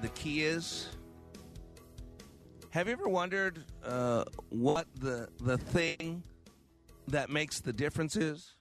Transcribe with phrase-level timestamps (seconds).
[0.00, 0.88] the key is?
[2.70, 6.22] Have you ever wondered uh, what the the thing
[7.08, 8.54] that makes the difference is?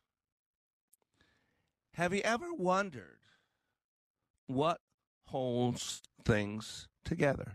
[1.94, 3.20] Have you ever wondered
[4.48, 4.80] what
[5.28, 7.54] holds things together?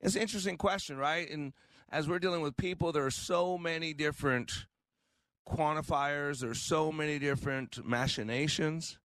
[0.00, 1.30] It's an interesting question, right?
[1.30, 1.52] And
[1.90, 4.66] as we're dealing with people, there are so many different
[5.48, 8.98] quantifiers, there's so many different machinations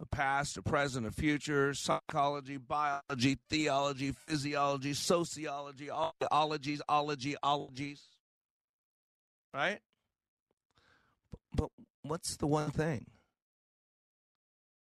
[0.00, 8.02] a past, a present, a future, psychology, biology, theology, physiology, sociology, all ologies, ology, ologies.
[9.52, 9.80] Right?
[11.54, 11.70] But
[12.02, 13.06] what's the one thing?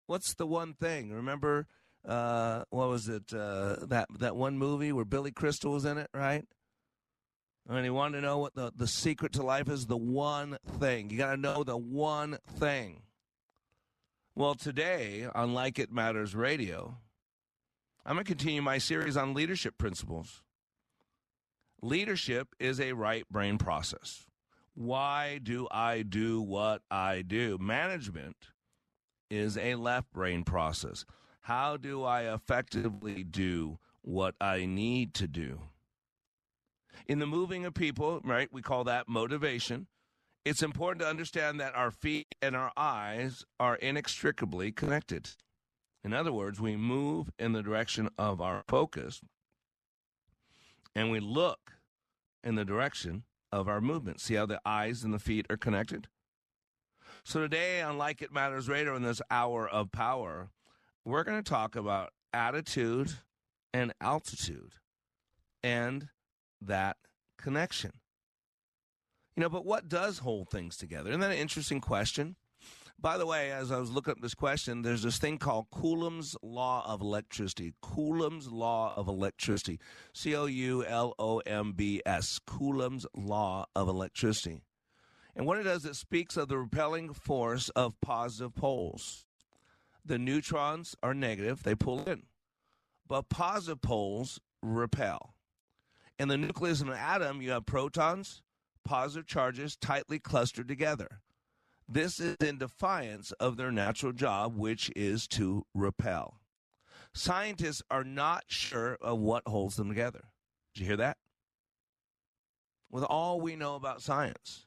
[0.06, 1.12] What's the one thing?
[1.12, 1.66] Remember,
[2.06, 3.32] uh, what was it?
[3.32, 6.44] Uh, that that one movie where Billy Crystal was in it, right?
[7.68, 11.10] And he wanted to know what the, the secret to life is the one thing.
[11.10, 13.02] You got to know the one thing.
[14.38, 16.98] Well, today on Like It Matters Radio,
[18.04, 20.42] I'm going to continue my series on leadership principles.
[21.80, 24.26] Leadership is a right brain process.
[24.74, 27.56] Why do I do what I do?
[27.58, 28.36] Management
[29.30, 31.06] is a left brain process.
[31.40, 35.62] How do I effectively do what I need to do?
[37.06, 39.86] In the moving of people, right, we call that motivation.
[40.46, 45.30] It's important to understand that our feet and our eyes are inextricably connected.
[46.04, 49.20] In other words, we move in the direction of our focus
[50.94, 51.72] and we look
[52.44, 54.20] in the direction of our movement.
[54.20, 56.06] See how the eyes and the feet are connected?
[57.24, 60.50] So today on Like It Matters Radio in this hour of power,
[61.04, 63.14] we're going to talk about attitude
[63.74, 64.74] and altitude
[65.64, 66.06] and
[66.60, 66.98] that
[67.36, 67.90] connection.
[69.36, 71.10] You know, but what does hold things together?
[71.10, 72.36] Isn't that an interesting question?
[72.98, 76.34] By the way, as I was looking up this question, there's this thing called Coulomb's
[76.42, 77.74] Law of Electricity.
[77.82, 79.78] Coulomb's Law of Electricity.
[80.14, 82.40] C O U L O M B S.
[82.46, 84.62] Coulomb's Law of Electricity.
[85.34, 89.26] And what it does, it speaks of the repelling force of positive poles.
[90.02, 92.22] The neutrons are negative, they pull in.
[93.06, 95.34] But positive poles repel.
[96.18, 98.40] In the nucleus of an atom, you have protons,
[98.86, 101.20] positive charges tightly clustered together.
[101.88, 106.40] This is in defiance of their natural job, which is to repel.
[107.12, 110.24] Scientists are not sure of what holds them together.
[110.74, 111.16] Did you hear that?
[112.90, 114.66] With all we know about science,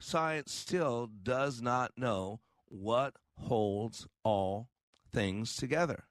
[0.00, 4.68] science still does not know what holds all
[5.12, 6.04] things together.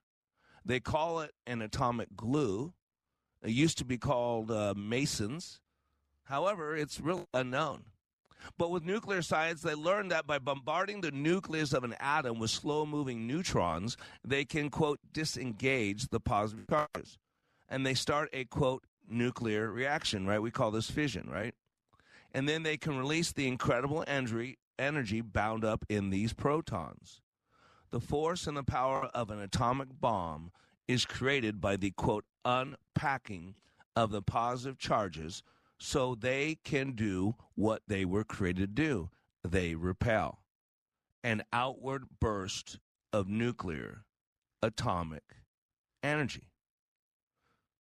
[0.63, 2.74] They call it an atomic glue.
[3.44, 5.59] It used to be called uh, mesons.
[6.25, 7.86] However, it's really unknown.
[8.58, 12.52] But with nuclear science, they learned that by bombarding the nucleus of an atom with
[12.52, 17.18] slow moving neutrons, they can, quote, disengage the positive charges.
[17.69, 20.41] And they start a, quote, nuclear reaction, right?
[20.41, 21.56] We call this fission, right?
[22.34, 27.22] And then they can release the incredible energy, energy bound up in these protons.
[27.92, 30.52] The force and the power of an atomic bomb
[30.88, 33.56] is created by the, quote, unpacking
[33.95, 35.42] of the positive charges
[35.80, 39.10] so they can do what they were created to do
[39.44, 40.39] they repel.
[41.24, 42.80] An outward burst
[43.13, 44.06] of nuclear
[44.62, 45.24] atomic
[46.04, 46.50] energy.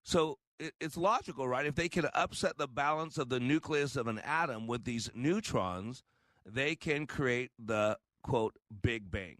[0.03, 0.37] So
[0.79, 1.65] it's logical, right?
[1.65, 6.03] If they can upset the balance of the nucleus of an atom with these neutrons,
[6.45, 9.37] they can create the quote Big Bang,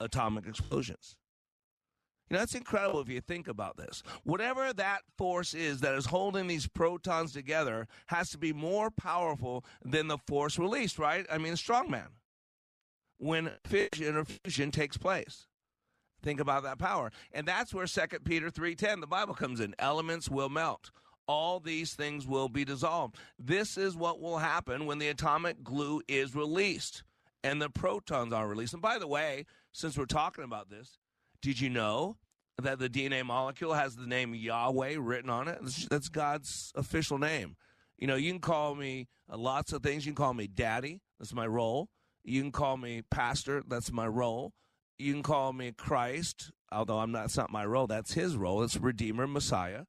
[0.00, 1.16] atomic explosions.
[2.32, 4.02] You know, that's incredible if you think about this.
[4.24, 9.66] Whatever that force is that is holding these protons together has to be more powerful
[9.84, 11.26] than the force released, right?
[11.30, 12.06] I mean, strongman.
[13.18, 15.46] When fission or fusion takes place.
[16.22, 17.12] Think about that power.
[17.32, 19.74] And that's where 2 Peter 3:10 the Bible comes in.
[19.78, 20.90] Elements will melt.
[21.28, 23.18] All these things will be dissolved.
[23.38, 27.04] This is what will happen when the atomic glue is released
[27.44, 28.72] and the protons are released.
[28.72, 30.96] And by the way, since we're talking about this,
[31.42, 32.16] did you know
[32.60, 35.58] that the DNA molecule has the name Yahweh written on it?
[35.90, 37.56] That's God's official name.
[37.98, 40.04] You know, you can call me uh, lots of things.
[40.04, 41.00] You can call me daddy.
[41.18, 41.88] That's my role.
[42.24, 43.62] You can call me pastor.
[43.66, 44.52] That's my role.
[44.98, 47.86] You can call me Christ, although I'm not, that's not my role.
[47.86, 48.62] That's his role.
[48.62, 49.84] It's Redeemer, Messiah.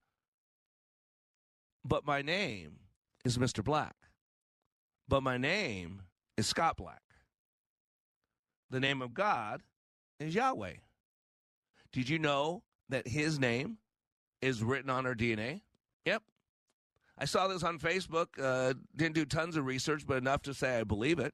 [1.85, 2.79] But my name
[3.25, 3.63] is Mr.
[3.63, 3.95] Black.
[5.07, 6.03] But my name
[6.37, 7.01] is Scott Black.
[8.69, 9.61] The name of God
[10.19, 10.75] is Yahweh.
[11.93, 13.77] Did you know that his name
[14.41, 15.61] is written on our DNA?
[16.05, 16.23] Yep.
[17.17, 18.27] I saw this on Facebook.
[18.41, 21.33] Uh, didn't do tons of research, but enough to say I believe it.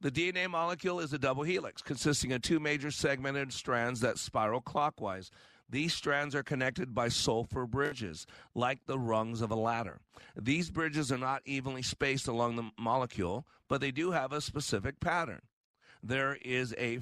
[0.00, 4.62] The DNA molecule is a double helix consisting of two major segmented strands that spiral
[4.62, 5.30] clockwise.
[5.68, 10.00] These strands are connected by sulfur bridges, like the rungs of a ladder.
[10.34, 14.98] These bridges are not evenly spaced along the molecule, but they do have a specific
[14.98, 15.42] pattern.
[16.02, 17.00] There is a,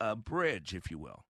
[0.00, 1.24] a bridge, if you will.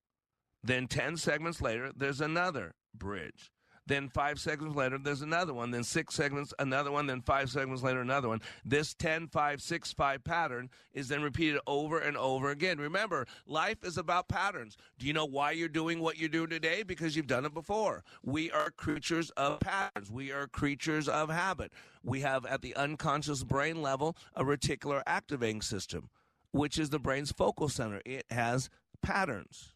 [0.63, 3.51] Then 10 segments later, there's another bridge.
[3.91, 5.73] Then five segments later, there's another one.
[5.73, 7.09] Then six segments, another one.
[7.09, 8.41] Then five segments later, another one.
[8.65, 12.79] This 10, 5, 6, 5 pattern is then repeated over and over again.
[12.79, 14.77] Remember, life is about patterns.
[15.01, 16.85] Do you know why you're doing what you're doing today?
[16.85, 18.05] Because you've done it before.
[18.23, 21.73] We are creatures of patterns, we are creatures of habit.
[22.05, 26.11] We have at the unconscious brain level a reticular activating system,
[26.53, 28.01] which is the brain's focal center.
[28.05, 28.71] It has
[29.03, 29.73] patterns.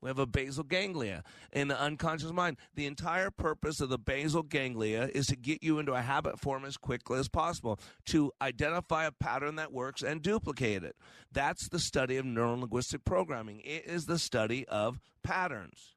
[0.00, 2.56] We have a basal ganglia in the unconscious mind.
[2.74, 6.64] The entire purpose of the basal ganglia is to get you into a habit form
[6.64, 10.96] as quickly as possible, to identify a pattern that works and duplicate it.
[11.32, 13.60] That's the study of neurolinguistic programming.
[13.60, 15.94] It is the study of patterns.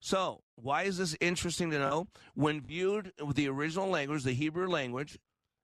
[0.00, 2.08] So, why is this interesting to know?
[2.34, 5.18] When viewed with the original language, the Hebrew language,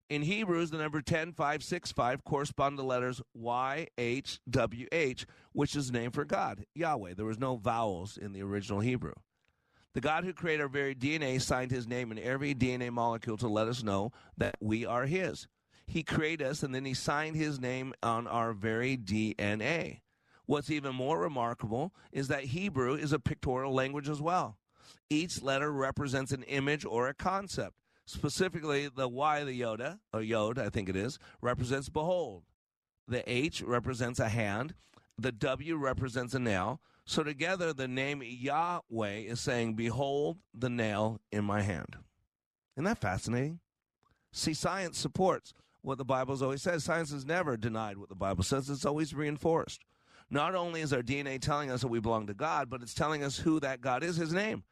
[0.09, 6.11] in Hebrews, the number 10565 correspond to letters Y, H, W, H, which is name
[6.11, 7.13] for God, Yahweh.
[7.15, 9.13] There was no vowels in the original Hebrew.
[9.93, 13.47] The God who created our very DNA signed his name in every DNA molecule to
[13.47, 15.47] let us know that we are his.
[15.87, 20.01] He created us and then he signed his name on our very DNA.
[20.45, 24.57] What's even more remarkable is that Hebrew is a pictorial language as well.
[25.09, 27.75] Each letter represents an image or a concept.
[28.07, 32.43] Specifically, the Y, the Yoda, or Yod, I think it is, represents behold.
[33.05, 34.73] The H represents a hand.
[35.17, 36.79] The W represents a nail.
[37.05, 41.97] So together, the name Yahweh is saying, Behold the nail in my hand.
[42.77, 43.59] Isn't that fascinating?
[44.31, 46.85] See, science supports what the Bible always says.
[46.85, 49.83] Science has never denied what the Bible says, it's always reinforced.
[50.29, 53.21] Not only is our DNA telling us that we belong to God, but it's telling
[53.21, 54.63] us who that God is, his name.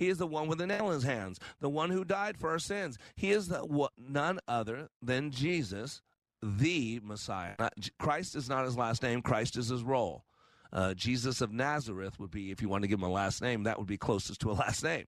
[0.00, 2.48] He is the one with the nail in his hands, the one who died for
[2.48, 2.96] our sins.
[3.16, 6.00] He is the what, none other than Jesus,
[6.42, 7.54] the Messiah.
[7.58, 10.24] Not, Christ is not his last name, Christ is his role.
[10.72, 13.64] Uh, Jesus of Nazareth would be, if you want to give him a last name,
[13.64, 15.04] that would be closest to a last name.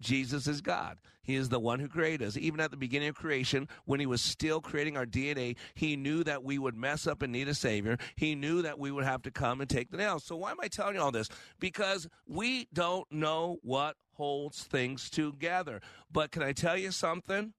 [0.00, 0.98] Jesus is God.
[1.22, 2.36] He is the one who created us.
[2.36, 6.24] Even at the beginning of creation, when he was still creating our DNA, he knew
[6.24, 7.98] that we would mess up and need a Savior.
[8.16, 10.24] He knew that we would have to come and take the nails.
[10.24, 11.28] So, why am I telling you all this?
[11.58, 15.80] Because we don't know what holds things together.
[16.10, 17.52] But can I tell you something?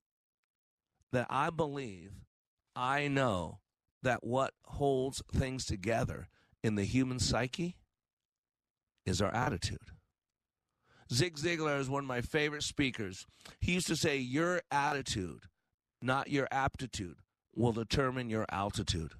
[1.11, 2.11] That I believe,
[2.75, 3.59] I know
[4.01, 6.29] that what holds things together
[6.63, 7.77] in the human psyche
[9.05, 9.91] is our attitude.
[11.13, 13.25] Zig Ziglar is one of my favorite speakers.
[13.59, 15.43] He used to say, Your attitude,
[16.01, 17.17] not your aptitude,
[17.55, 19.13] will determine your altitude.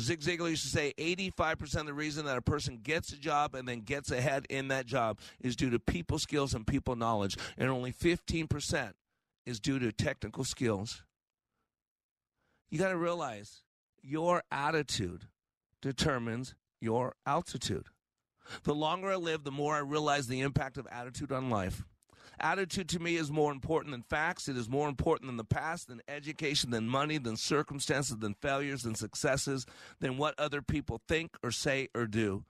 [0.00, 3.54] Zig Ziglar used to say 85% of the reason that a person gets a job
[3.54, 7.36] and then gets ahead in that job is due to people skills and people knowledge,
[7.58, 8.92] and only 15%
[9.44, 11.02] is due to technical skills.
[12.70, 13.62] You got to realize
[14.02, 15.26] your attitude
[15.82, 17.86] determines your altitude.
[18.64, 21.84] The longer I live, the more I realize the impact of attitude on life.
[22.38, 24.48] Attitude to me is more important than facts.
[24.48, 28.82] It is more important than the past, than education, than money, than circumstances, than failures,
[28.82, 29.66] than successes,
[30.00, 32.44] than what other people think or say or do.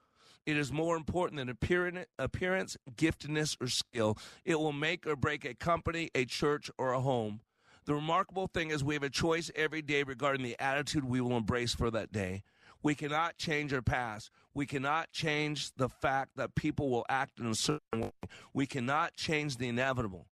[0.46, 4.16] It is more important than appearance, giftedness, or skill.
[4.44, 7.40] It will make or break a company, a church, or a home.
[7.84, 11.36] The remarkable thing is we have a choice every day regarding the attitude we will
[11.36, 12.42] embrace for that day.
[12.82, 14.30] We cannot change our past.
[14.54, 18.10] We cannot change the fact that people will act in a certain way.
[18.54, 20.26] We cannot change the inevitable.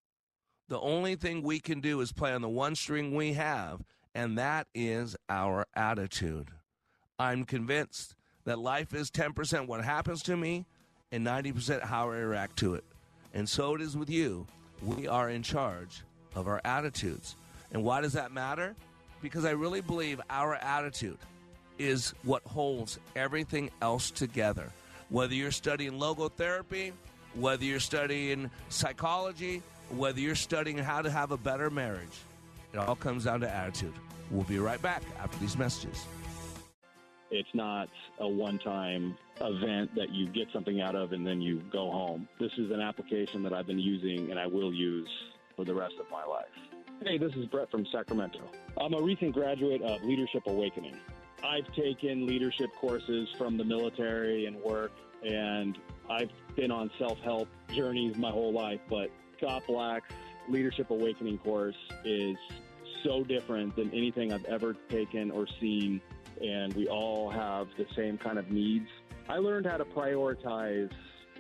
[0.69, 3.83] The only thing we can do is play on the one string we have,
[4.15, 6.49] and that is our attitude.
[7.19, 8.15] I'm convinced
[8.45, 10.67] that life is 10% what happens to me,
[11.11, 12.85] and 90% how I react to it.
[13.35, 14.47] And so it is with you.
[14.83, 16.03] We are in charge
[16.35, 17.37] of our attitudes.
[17.73, 18.75] And why does that matter?
[19.23, 21.19] Because I really believe our attitude
[21.79, 24.71] is what holds everything else together.
[25.09, 26.93] Whether you're studying logotherapy,
[27.35, 32.19] whether you're studying psychology, whether you're studying how to have a better marriage,
[32.73, 33.95] it all comes down to attitude.
[34.31, 36.05] We'll be right back after these messages.
[37.31, 37.89] It's not
[38.21, 42.29] a one time event that you get something out of and then you go home.
[42.41, 45.09] This is an application that I've been using and I will use
[45.57, 46.47] for the rest of my life.
[47.05, 48.41] Hey, this is Brett from Sacramento.
[48.81, 50.97] I'm a recent graduate of Leadership Awakening.
[51.45, 54.93] I've taken leadership courses from the military and work,
[55.25, 55.79] and
[56.11, 60.13] I've been on self help journeys my whole life, but Scott Black's
[60.49, 62.37] Leadership Awakening course is
[63.05, 66.01] so different than anything I've ever taken or seen,
[66.43, 68.89] and we all have the same kind of needs.
[69.29, 70.91] I learned how to prioritize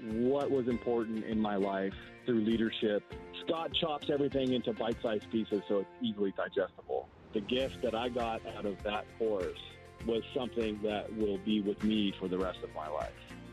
[0.02, 3.02] what was important in my life through leadership.
[3.44, 7.08] Scott chops everything into bite sized pieces so it's easily digestible.
[7.32, 9.58] The gift that I got out of that course
[10.06, 13.12] was something that will be with me for the rest of my life.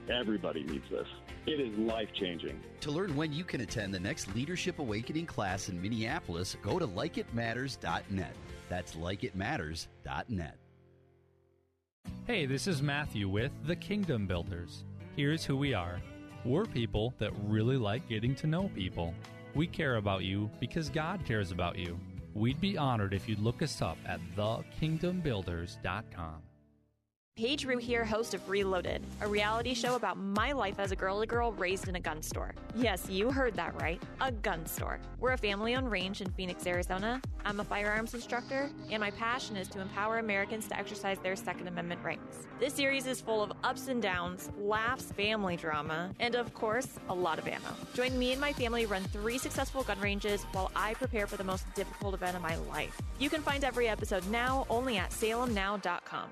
[0.09, 1.07] Everybody needs this.
[1.47, 2.59] It is life changing.
[2.81, 6.87] To learn when you can attend the next Leadership Awakening class in Minneapolis, go to
[6.87, 8.35] likeitmatters.net.
[8.69, 10.57] That's likeitmatters.net.
[12.27, 14.83] Hey, this is Matthew with The Kingdom Builders.
[15.15, 16.01] Here's who we are
[16.43, 19.15] we're people that really like getting to know people.
[19.55, 21.99] We care about you because God cares about you.
[22.35, 26.44] We'd be honored if you'd look us up at thekingdombuilders.com.
[27.37, 31.19] Paige Rue here, host of Reloaded, a reality show about my life as a girl
[31.19, 32.55] to girl raised in a gun store.
[32.73, 34.01] Yes, you heard that right.
[34.21, 35.01] A gun store.
[35.19, 37.21] We're a family owned range in Phoenix, Arizona.
[37.43, 41.67] I'm a firearms instructor, and my passion is to empower Americans to exercise their Second
[41.67, 42.47] Amendment rights.
[42.57, 47.13] This series is full of ups and downs, laughs, family drama, and of course, a
[47.13, 47.67] lot of ammo.
[47.93, 51.43] Join me and my family run three successful gun ranges while I prepare for the
[51.43, 52.97] most difficult event of my life.
[53.19, 56.29] You can find every episode now only at salemnow.com.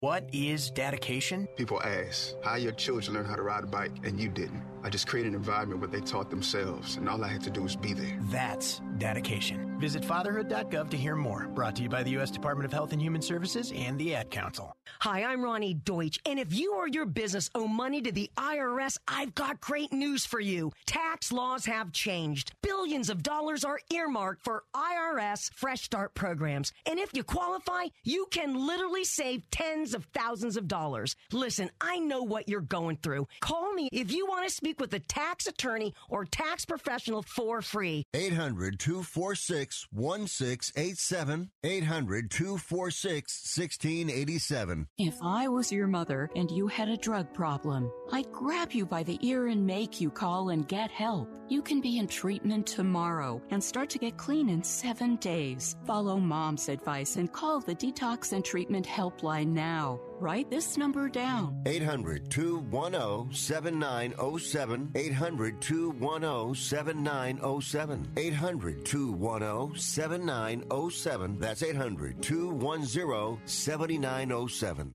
[0.00, 1.48] What is dedication?
[1.56, 4.62] People ask, how your children learn how to ride a bike and you didn't?
[4.88, 7.62] I just created an environment where they taught themselves, and all I had to do
[7.62, 8.18] was be there.
[8.30, 9.78] That's dedication.
[9.78, 11.46] Visit fatherhood.gov to hear more.
[11.48, 12.30] Brought to you by the U.S.
[12.30, 14.74] Department of Health and Human Services and the Ad Council.
[15.00, 18.96] Hi, I'm Roni Deutch, and if you or your business owe money to the IRS,
[19.06, 20.72] I've got great news for you.
[20.86, 22.52] Tax laws have changed.
[22.62, 26.72] Billions of dollars are earmarked for IRS Fresh Start programs.
[26.86, 31.14] And if you qualify, you can literally save tens of thousands of dollars.
[31.30, 33.28] Listen, I know what you're going through.
[33.40, 37.62] Call me if you want to speak with a tax attorney or tax professional for
[37.62, 38.04] free.
[38.14, 41.50] 800 246 1687.
[41.64, 44.86] 800 246 1687.
[44.98, 49.02] If I was your mother and you had a drug problem, I'd grab you by
[49.02, 51.28] the ear and make you call and get help.
[51.48, 55.76] You can be in treatment tomorrow and start to get clean in seven days.
[55.86, 59.98] Follow mom's advice and call the Detox and Treatment Helpline now.
[60.20, 64.90] Write this number down 800 210 7907.
[64.94, 68.08] 800 210 7907.
[68.16, 71.38] 800 210 7907.
[71.38, 74.92] That's 800 210 7907.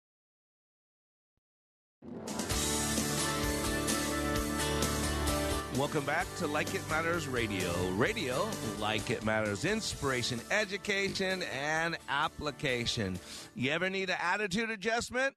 [5.78, 7.74] Welcome back to Like It Matters Radio.
[7.94, 8.48] Radio,
[8.80, 13.18] like it matters, inspiration, education, and application.
[13.56, 15.34] You ever need an attitude adjustment?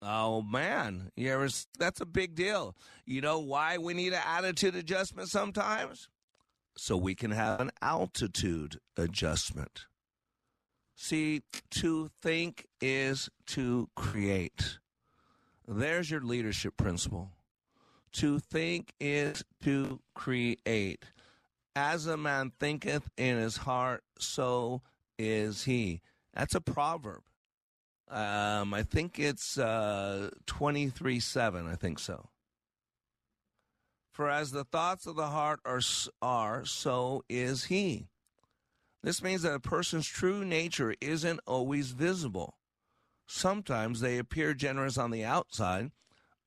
[0.00, 1.48] Oh man, you ever,
[1.80, 2.76] that's a big deal.
[3.06, 6.08] You know why we need an attitude adjustment sometimes?
[6.78, 9.86] So we can have an altitude adjustment.
[10.94, 14.78] See, to think is to create.
[15.66, 17.32] There's your leadership principle.
[18.14, 21.04] To think is to create.
[21.76, 24.82] As a man thinketh in his heart, so
[25.18, 26.00] is he.
[26.32, 27.22] That's a proverb.
[28.08, 31.66] Um, I think it's uh, 23 7.
[31.66, 32.28] I think so.
[34.12, 35.80] For as the thoughts of the heart are,
[36.22, 38.06] are, so is he.
[39.02, 42.56] This means that a person's true nature isn't always visible.
[43.26, 45.90] Sometimes they appear generous on the outside,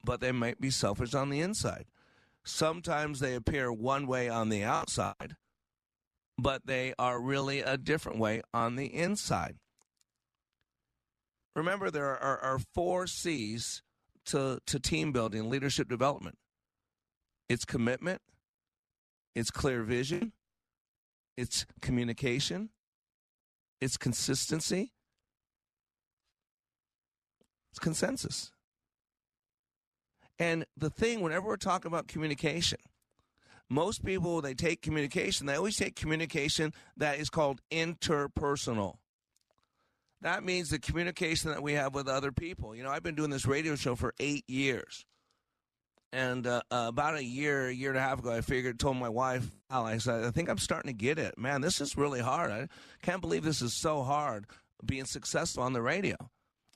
[0.04, 1.86] but they might be selfish on the inside.
[2.44, 5.36] Sometimes they appear one way on the outside,
[6.38, 9.58] but they are really a different way on the inside.
[11.56, 13.82] Remember, there are, are four C's
[14.26, 16.38] to, to team building, leadership development
[17.50, 18.22] it's commitment,
[19.34, 20.34] it's clear vision,
[21.38, 22.70] it's communication,
[23.80, 24.92] it's consistency,
[27.72, 28.52] it's consensus.
[30.40, 32.80] And the thing, whenever we're talking about communication,
[33.70, 38.96] most people, they take communication, they always take communication that is called interpersonal.
[40.22, 42.76] That means the communication that we have with other people.
[42.76, 45.06] You know, I've been doing this radio show for eight years.
[46.14, 48.98] And uh, uh, about a year, a year and a half ago, I figured, told
[48.98, 51.38] my wife, Al, I said, I think I'm starting to get it.
[51.38, 52.50] Man, this is really hard.
[52.50, 52.68] I
[53.04, 54.46] can't believe this is so hard
[54.86, 56.16] being successful on the radio.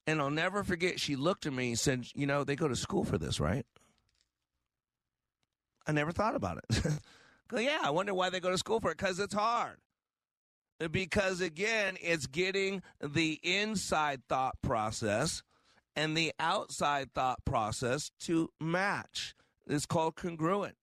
[0.08, 2.75] And I'll never forget, she looked at me and said, You know, they go to
[2.75, 3.65] school for this, right?
[5.86, 6.84] I never thought about it.
[7.48, 8.98] go, yeah, I wonder why they go to school for it.
[8.98, 9.77] Because it's hard.
[10.89, 15.43] Because again, it's getting the inside thought process
[15.96, 19.36] and the outside thought process to match.
[19.67, 20.75] It's called congruent.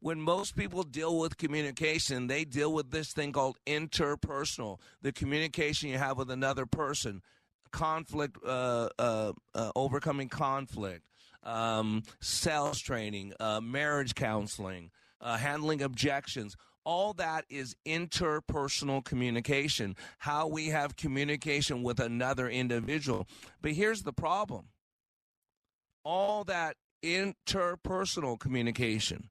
[0.00, 5.88] When most people deal with communication, they deal with this thing called interpersonal, the communication
[5.88, 7.22] you have with another person,
[7.70, 11.04] conflict, uh, uh, uh, overcoming conflict,
[11.42, 16.56] um, sales training, uh, marriage counseling, uh, handling objections.
[16.84, 23.26] All that is interpersonal communication, how we have communication with another individual.
[23.60, 24.68] But here's the problem
[26.04, 29.30] all that interpersonal communication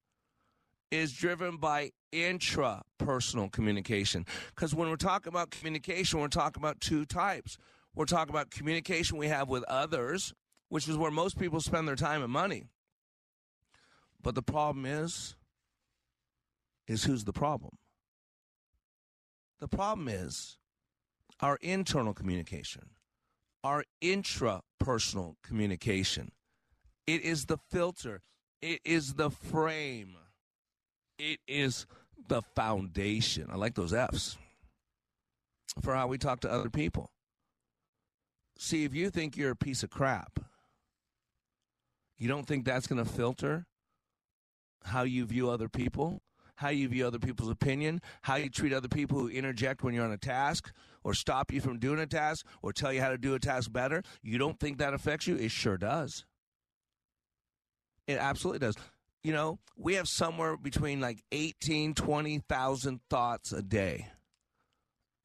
[0.92, 4.26] is driven by intrapersonal communication.
[4.54, 7.58] Because when we're talking about communication, we're talking about two types.
[7.96, 10.34] We're talking about communication we have with others,
[10.70, 12.66] which is where most people spend their time and money.
[14.22, 15.36] But the problem is,
[16.88, 17.78] is who's the problem?
[19.60, 20.58] The problem is
[21.40, 22.90] our internal communication,
[23.64, 26.32] our intrapersonal communication.
[27.08, 28.22] It is the filter,
[28.62, 30.18] it is the frame,
[31.18, 31.86] it is
[32.28, 33.48] the foundation.
[33.52, 34.38] I like those F's
[35.82, 37.12] for how we talk to other people.
[38.58, 40.40] See, if you think you're a piece of crap,
[42.18, 43.66] you don't think that's going to filter
[44.86, 46.22] how you view other people,
[46.56, 50.06] how you view other people's opinion, how you treat other people who interject when you're
[50.06, 50.72] on a task
[51.04, 53.72] or stop you from doing a task or tell you how to do a task
[53.72, 54.02] better.
[54.22, 55.36] You don't think that affects you?
[55.36, 56.26] It sure does.
[58.08, 58.76] It absolutely does.
[59.24, 64.08] You know, we have somewhere between like 18, 20,000 thoughts a day.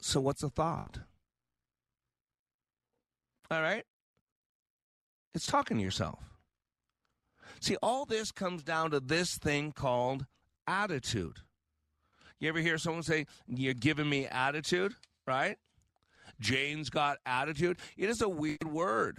[0.01, 1.01] So what's a thought?
[3.51, 3.85] All right?
[5.35, 6.19] It's talking to yourself.
[7.61, 10.27] See, all this comes down to this thing called
[10.67, 11.39] attitude.
[12.39, 14.95] You ever hear someone say, You're giving me attitude,
[15.27, 15.57] right?
[16.41, 17.79] Jane's got attitude.
[17.97, 19.19] It is a weird word.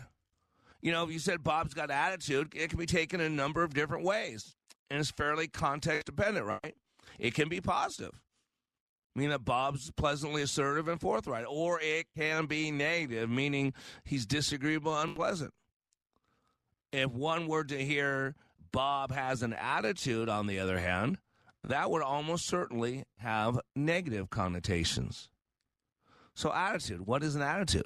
[0.82, 3.74] You know, if you said Bob's got attitude, it can be taken a number of
[3.76, 4.56] different ways.
[4.90, 6.76] And it's fairly context dependent, right?
[7.20, 8.20] It can be positive.
[9.16, 11.46] Meaning that Bob's pleasantly assertive and forthright.
[11.48, 13.74] Or it can be negative, meaning
[14.06, 15.54] he's disagreeable, unpleasant.
[16.94, 18.36] If one were to hear
[18.72, 21.18] Bob has an attitude, on the other hand,
[21.64, 25.30] that would almost certainly have negative connotations.
[26.34, 27.86] So, attitude what is an attitude?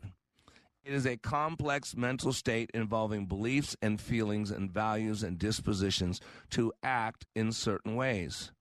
[0.84, 6.72] It is a complex mental state involving beliefs and feelings and values and dispositions to
[6.84, 8.52] act in certain ways.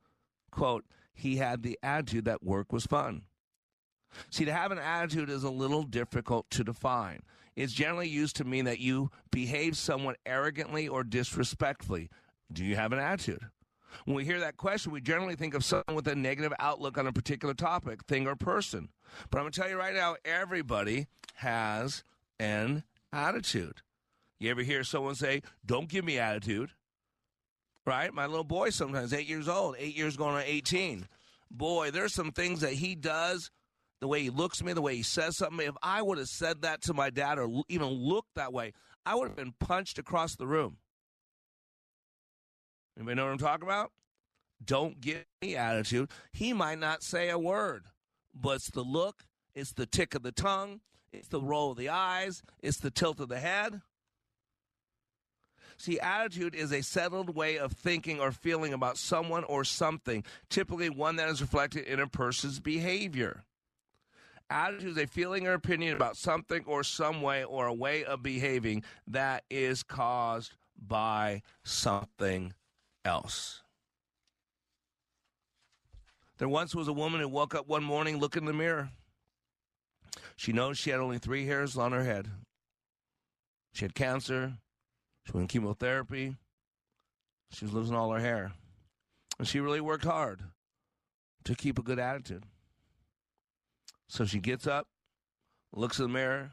[0.50, 3.22] Quote, he had the attitude that work was fun.
[4.31, 7.20] See, to have an attitude is a little difficult to define.
[7.57, 12.11] It's generally used to mean that you behave somewhat arrogantly or disrespectfully.
[12.53, 13.46] Do you have an attitude?
[14.05, 17.07] When we hear that question, we generally think of someone with a negative outlook on
[17.07, 18.88] a particular topic, thing, or person.
[19.31, 22.03] But I'm going to tell you right now everybody has
[22.40, 23.83] an attitude.
[24.40, 26.70] You ever hear someone say, Don't give me attitude?
[27.87, 28.12] Right?
[28.12, 31.07] My little boy sometimes, eight years old, eight years going on 18.
[31.51, 33.51] Boy, there's some things that he does,
[34.01, 35.66] the way he looks at me, the way he says something.
[35.66, 38.73] If I would have said that to my dad or even looked that way,
[39.05, 40.79] I would have been punched across the room.
[42.97, 43.90] Anybody know what I'm talking about?
[44.64, 46.11] Don't get any attitude.
[46.33, 47.87] He might not say a word,
[48.35, 50.81] but it's the look, it's the tick of the tongue,
[51.12, 53.81] it's the roll of the eyes, it's the tilt of the head.
[55.77, 60.91] See, attitude is a settled way of thinking or feeling about someone or something, typically
[60.91, 63.45] one that is reflected in a person's behavior.
[64.51, 68.23] Attitude is a feeling or opinion about something or some way or a way of
[68.23, 72.53] behaving that is caused by something
[73.05, 73.63] else.
[76.39, 78.91] There once was a woman who woke up one morning, looked in the mirror.
[80.37, 82.29] She knows she had only three hairs on her head.
[83.73, 84.55] She had cancer.
[85.27, 86.37] She went chemotherapy.
[87.51, 88.53] She was losing all her hair.
[89.39, 90.43] And she really worked hard
[91.45, 92.45] to keep a good attitude.
[94.09, 94.87] So she gets up,
[95.73, 96.53] looks in the mirror,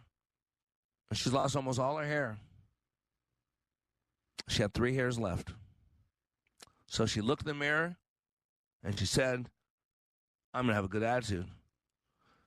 [1.10, 2.38] and she's lost almost all her hair.
[4.48, 5.50] She had three hairs left.
[6.88, 7.98] So she looked in the mirror
[8.84, 9.50] and she said,
[10.54, 11.48] I'm going to have a good attitude.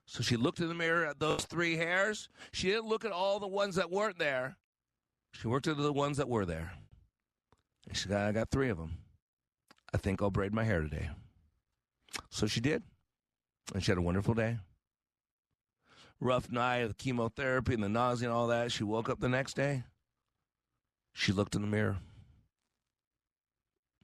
[0.06, 2.28] So she looked in the mirror at those three hairs.
[2.52, 4.56] She didn't look at all the ones that weren't there.
[5.40, 6.72] She worked at the ones that were there.
[7.86, 8.98] And she got, I got three of them.
[9.92, 11.10] I think I'll braid my hair today.
[12.30, 12.82] So she did.
[13.74, 14.58] And she had a wonderful day.
[16.20, 18.72] Rough night of the chemotherapy and the nausea and all that.
[18.72, 19.84] She woke up the next day.
[21.12, 21.98] She looked in the mirror.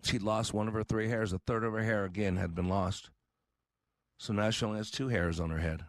[0.03, 1.33] She'd lost one of her three hairs.
[1.33, 3.11] A third of her hair again had been lost.
[4.19, 5.85] So now she only has two hairs on her head.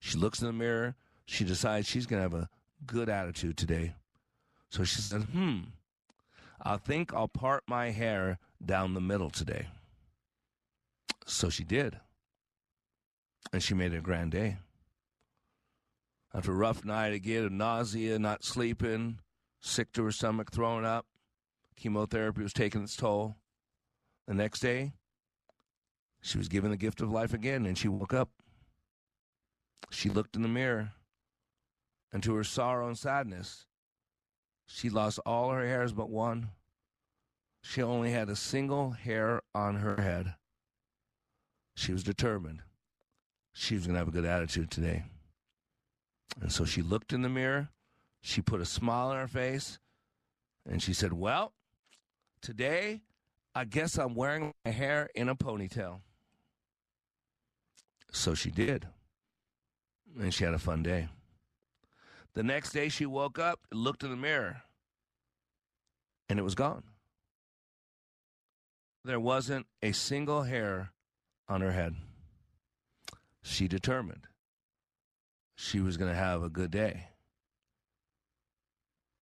[0.00, 0.96] She looks in the mirror.
[1.26, 2.48] She decides she's going to have a
[2.86, 3.94] good attitude today.
[4.70, 5.60] So she said, hmm,
[6.62, 9.68] I think I'll part my hair down the middle today.
[11.26, 11.98] So she did.
[13.52, 14.58] And she made it a grand day.
[16.34, 19.20] After a rough night again of nausea, not sleeping,
[19.60, 21.06] sick to her stomach, throwing up,
[21.76, 23.36] chemotherapy was taking its toll.
[24.26, 24.92] The next day,
[26.20, 28.28] she was given the gift of life again, and she woke up.
[29.90, 30.92] She looked in the mirror,
[32.12, 33.64] and to her sorrow and sadness,
[34.68, 36.50] she lost all her hairs but one.
[37.62, 40.34] She only had a single hair on her head.
[41.74, 42.62] She was determined.
[43.52, 45.04] She was going to have a good attitude today.
[46.40, 47.70] And so she looked in the mirror.
[48.20, 49.78] She put a smile on her face.
[50.68, 51.52] And she said, Well,
[52.42, 53.02] today,
[53.54, 56.00] I guess I'm wearing my hair in a ponytail.
[58.12, 58.86] So she did.
[60.20, 61.08] And she had a fun day.
[62.38, 64.62] The next day, she woke up, looked in the mirror,
[66.28, 66.84] and it was gone.
[69.04, 70.92] There wasn't a single hair
[71.48, 71.96] on her head.
[73.42, 74.28] She determined
[75.56, 77.08] she was going to have a good day.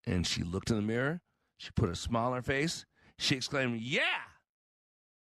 [0.06, 1.22] And she looked in the mirror.
[1.56, 2.86] She put a smile on her face.
[3.18, 4.24] She exclaimed, Yeah,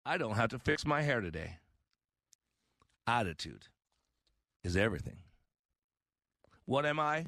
[0.06, 1.58] I don't have to fix my hair today.
[3.08, 3.66] Attitude
[4.64, 5.18] is everything.
[6.66, 7.26] What am I?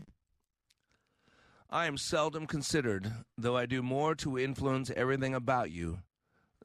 [1.72, 6.00] I am seldom considered, though I do more to influence everything about you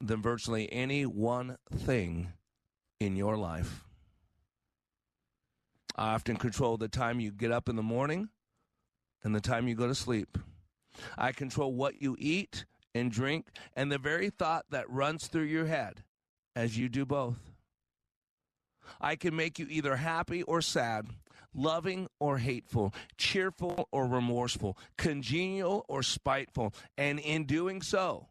[0.01, 2.33] than virtually any one thing
[2.99, 3.85] in your life.
[5.95, 8.29] I often control the time you get up in the morning
[9.23, 10.37] and the time you go to sleep.
[11.17, 15.67] I control what you eat and drink and the very thought that runs through your
[15.67, 16.03] head
[16.53, 17.39] as you do both.
[18.99, 21.07] I can make you either happy or sad,
[21.57, 28.27] loving or hateful, cheerful or remorseful, congenial or spiteful, and in doing so,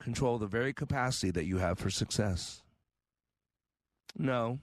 [0.00, 2.62] control the very capacity that you have for success.
[4.18, 4.58] No,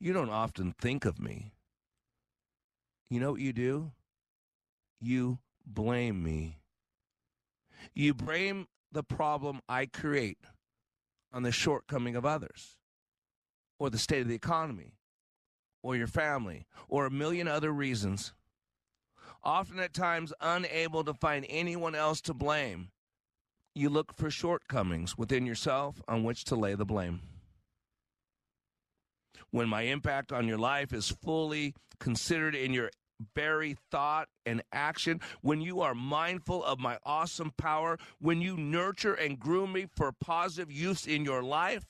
[0.00, 1.52] you don't often think of me.
[3.08, 3.92] You know what you do?
[5.00, 6.58] You blame me.
[7.94, 10.38] You blame the problem I create
[11.32, 12.76] on the shortcoming of others,
[13.78, 14.97] or the state of the economy,
[15.82, 18.32] or your family, or a million other reasons.
[19.42, 22.90] Often at times unable to find anyone else to blame,
[23.74, 27.20] you look for shortcomings within yourself on which to lay the blame.
[29.50, 32.90] When my impact on your life is fully considered in your
[33.34, 39.14] very thought and action, when you are mindful of my awesome power, when you nurture
[39.14, 41.86] and groom me for positive use in your life,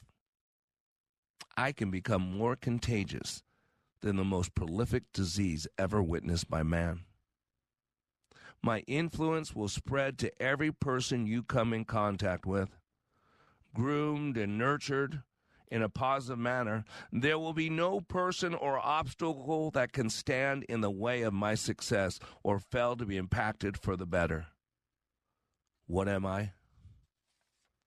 [1.56, 3.42] I can become more contagious
[4.02, 7.00] than the most prolific disease ever witnessed by man.
[8.62, 12.70] My influence will spread to every person you come in contact with.
[13.74, 15.22] Groomed and nurtured
[15.70, 20.80] in a positive manner, there will be no person or obstacle that can stand in
[20.80, 24.46] the way of my success or fail to be impacted for the better.
[25.86, 26.52] What am I?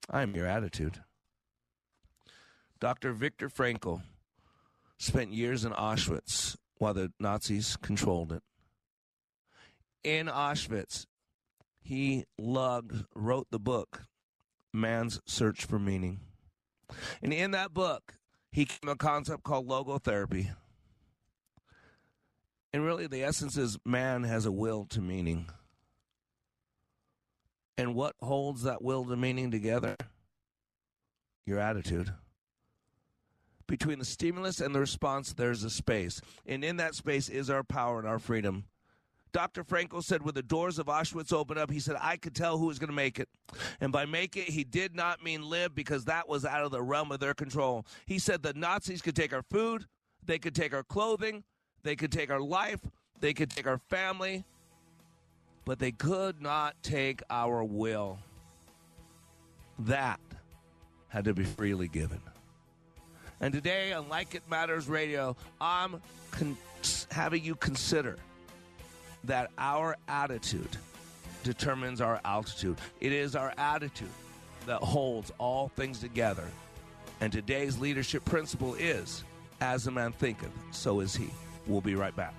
[0.10, 1.02] I am your attitude.
[2.80, 3.14] Dr.
[3.14, 4.02] Viktor Frankl
[5.02, 8.44] spent years in Auschwitz while the Nazis controlled it.
[10.04, 11.06] In Auschwitz,
[11.82, 14.04] he lugged, wrote the book,
[14.72, 16.20] Man's Search for Meaning.
[17.22, 18.14] And in that book,
[18.52, 20.50] he came a concept called logotherapy.
[22.72, 25.48] And really, the essence is man has a will to meaning.
[27.78, 29.98] And what holds that will to meaning together?
[31.46, 32.14] Your attitude.
[33.68, 36.22] Between the stimulus and the response, there's a space.
[36.46, 38.66] And in that space is our power and our freedom.
[39.32, 39.64] Dr.
[39.64, 42.66] Frankl said when the doors of Auschwitz opened up, he said, I could tell who
[42.66, 43.30] was going to make it.
[43.80, 46.82] And by make it, he did not mean live because that was out of the
[46.82, 47.86] realm of their control.
[48.06, 49.86] He said the Nazis could take our food,
[50.26, 51.44] they could take our clothing,
[51.84, 52.80] they could take our life,
[53.22, 54.44] they could take our family,
[55.66, 58.20] but they could not take our will.
[59.80, 60.20] That
[61.08, 62.22] had to be freely given.
[63.42, 66.00] And today on Like It Matters Radio, I'm
[66.30, 66.56] con-
[67.10, 68.18] having you consider
[69.24, 70.78] that our attitude
[71.44, 72.78] determines our altitude.
[73.00, 74.12] It is our attitude
[74.68, 76.46] that holds all things together.
[77.20, 79.24] And today's leadership principle is
[79.60, 81.32] as a man thinketh, so is he.
[81.66, 82.36] We'll be right back.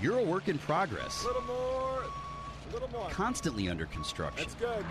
[0.00, 1.22] You're a work in progress.
[1.22, 1.52] A little more.
[1.52, 2.67] A little more.
[3.10, 4.46] Constantly under construction.
[4.48, 4.84] That's good.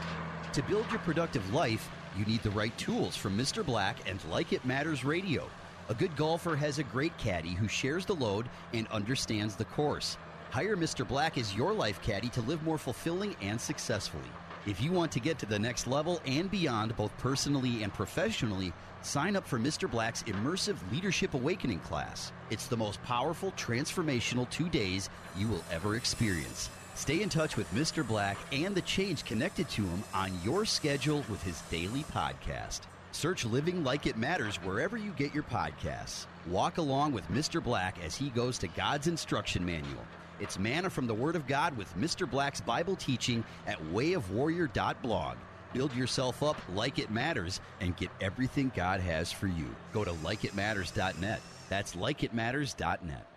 [0.53, 3.65] To build your productive life, you need the right tools from Mr.
[3.65, 5.49] Black and Like It Matters Radio.
[5.89, 10.17] A good golfer has a great caddy who shares the load and understands the course.
[10.49, 11.07] Hire Mr.
[11.07, 14.29] Black as your life caddy to live more fulfilling and successfully.
[14.65, 18.73] If you want to get to the next level and beyond, both personally and professionally,
[19.01, 19.89] sign up for Mr.
[19.89, 22.33] Black's immersive Leadership Awakening class.
[22.49, 26.69] It's the most powerful, transformational two days you will ever experience.
[26.97, 28.05] Stay in touch with Mr.
[28.05, 32.81] Black and the change connected to him on your schedule with his daily podcast.
[33.11, 36.25] Search Living Like It Matters wherever you get your podcasts.
[36.47, 37.63] Walk along with Mr.
[37.63, 40.03] Black as he goes to God's instruction manual.
[40.39, 42.29] It's manna from the Word of God with Mr.
[42.29, 45.37] Black's Bible teaching at wayofwarrior.blog.
[45.73, 49.67] Build yourself up like it matters and get everything God has for you.
[49.93, 51.41] Go to likeitmatters.net.
[51.69, 53.36] That's likeitmatters.net.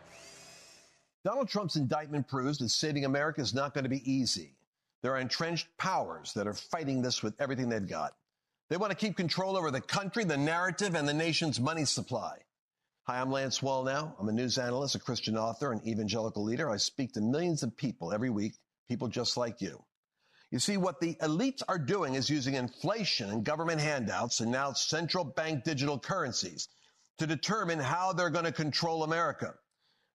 [1.23, 4.55] Donald Trump's indictment proves that saving America is not going to be easy.
[5.03, 8.15] There are entrenched powers that are fighting this with everything they've got.
[8.71, 12.39] They want to keep control over the country, the narrative, and the nation's money supply.
[13.05, 14.15] Hi, I'm Lance Wallnau.
[14.19, 16.71] I'm a news analyst, a Christian author, an evangelical leader.
[16.71, 18.55] I speak to millions of people every week,
[18.89, 19.83] people just like you.
[20.51, 24.73] You see, what the elites are doing is using inflation and government handouts and now
[24.73, 26.69] central bank digital currencies
[27.19, 29.55] to determine how they're going to control America.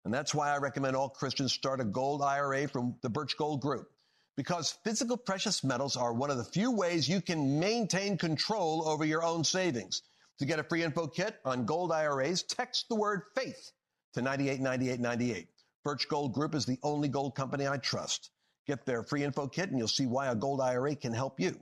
[0.06, 3.60] And that's why I recommend all Christians start a gold IRA from the Birch Gold
[3.60, 3.90] Group.
[4.38, 9.04] Because physical precious metals are one of the few ways you can maintain control over
[9.04, 10.04] your own savings.
[10.40, 13.72] To get a free info kit on gold IRAs, text the word faith
[14.14, 15.48] to 989898.
[15.84, 18.30] Birch Gold Group is the only gold company I trust.
[18.68, 21.60] Get their free info kit and you'll see why a gold IRA can help you.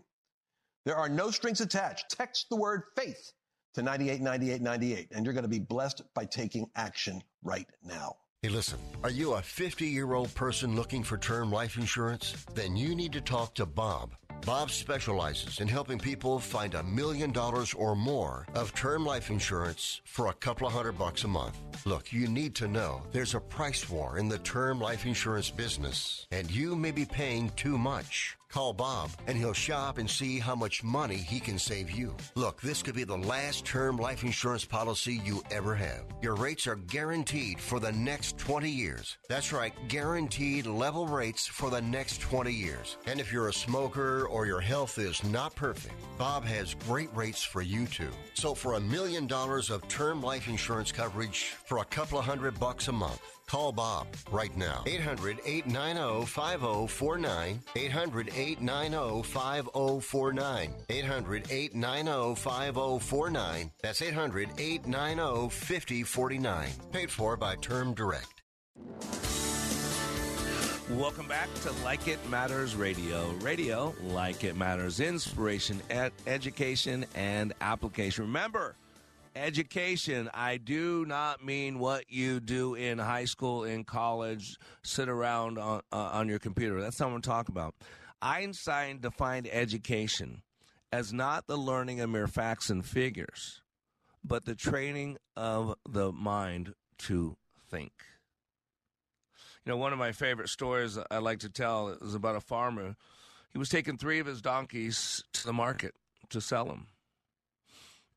[0.86, 2.10] There are no strings attached.
[2.10, 3.32] Text the word faith
[3.76, 8.18] to 989898 and you're going to be blessed by taking action right now.
[8.44, 12.46] Hey, listen, are you a 50 year old person looking for term life insurance?
[12.54, 14.18] Then you need to talk to Bob.
[14.46, 20.02] Bob specializes in helping people find a million dollars or more of term life insurance
[20.04, 21.58] for a couple of hundred bucks a month.
[21.86, 26.28] Look, you need to know there's a price war in the term life insurance business,
[26.30, 28.36] and you may be paying too much.
[28.54, 32.16] Call Bob and he'll shop and see how much money he can save you.
[32.36, 36.04] Look, this could be the last term life insurance policy you ever have.
[36.22, 39.18] Your rates are guaranteed for the next 20 years.
[39.28, 42.98] That's right, guaranteed level rates for the next 20 years.
[43.08, 47.42] And if you're a smoker or your health is not perfect, Bob has great rates
[47.42, 48.12] for you too.
[48.36, 52.60] So for a million dollars of term life insurance coverage for a couple of hundred
[52.60, 54.84] bucks a month, Call Bob right now.
[54.86, 57.60] 800 890 5049.
[57.76, 60.74] 800 890 5049.
[60.90, 63.72] 800 890 5049.
[63.82, 66.70] That's 800 890 5049.
[66.92, 68.42] Paid for by Term Direct.
[70.92, 73.32] Welcome back to Like It Matters Radio.
[73.40, 78.26] Radio, like it matters, inspiration, ed- education, and application.
[78.26, 78.76] Remember,
[79.38, 85.58] education, I do not mean what you do in high school, in college, sit around
[85.58, 86.82] on, uh, on your computer.
[86.82, 87.74] That's not what I'm talking about.
[88.24, 90.44] Einstein defined education
[90.94, 93.62] as not the learning of mere facts and figures,
[94.24, 97.36] but the training of the mind to
[97.70, 97.92] think.
[99.66, 102.96] You know, one of my favorite stories I like to tell is about a farmer.
[103.52, 105.94] He was taking three of his donkeys to the market
[106.30, 106.88] to sell them.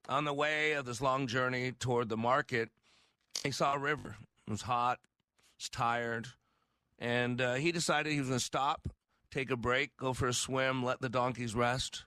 [0.08, 2.68] On the way of this long journey toward the market,
[3.42, 4.16] he saw a river.
[4.46, 5.00] It was hot,
[5.58, 6.28] was tired,
[7.00, 8.88] and uh, he decided he was going to stop,
[9.36, 12.06] take a break, go for a swim, let the donkeys rest.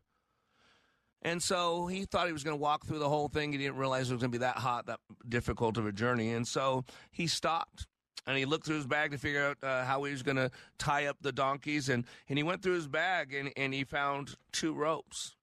[1.22, 3.52] And so he thought he was going to walk through the whole thing.
[3.52, 6.32] He didn't realize it was going to be that hot, that difficult of a journey.
[6.32, 7.88] And so he stopped
[8.26, 10.50] and he looked through his bag to figure out uh, how he was going to
[10.80, 11.89] tie up the donkeys.
[11.89, 15.36] And, and he went through his bag and, and he found two ropes.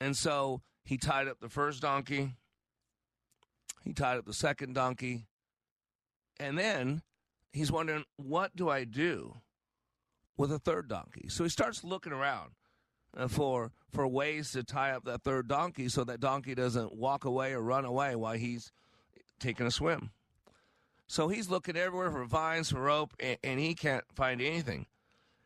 [0.00, 2.34] And so he tied up the first donkey,
[3.82, 5.26] he tied up the second donkey,
[6.38, 7.02] and then
[7.52, 9.36] he's wondering, what do I do
[10.36, 11.28] with a third donkey?
[11.28, 12.50] So he starts looking around
[13.16, 17.24] uh, for for ways to tie up that third donkey so that donkey doesn't walk
[17.24, 18.72] away or run away while he's
[19.38, 20.10] taking a swim.
[21.06, 24.86] So he's looking everywhere for vines, for rope, and, and he can't find anything.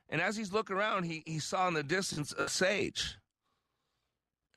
[0.09, 3.19] And as he's looking around, he, he saw in the distance a sage.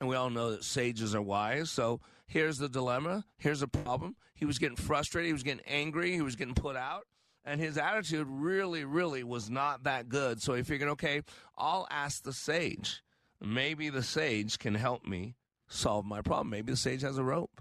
[0.00, 1.70] And we all know that sages are wise.
[1.70, 3.24] So here's the dilemma.
[3.36, 4.16] Here's the problem.
[4.34, 5.26] He was getting frustrated.
[5.26, 6.12] He was getting angry.
[6.12, 7.06] He was getting put out.
[7.44, 10.40] And his attitude really, really was not that good.
[10.40, 11.22] So he figured, okay,
[11.56, 13.02] I'll ask the sage.
[13.40, 15.34] Maybe the sage can help me
[15.68, 16.50] solve my problem.
[16.50, 17.60] Maybe the sage has a rope.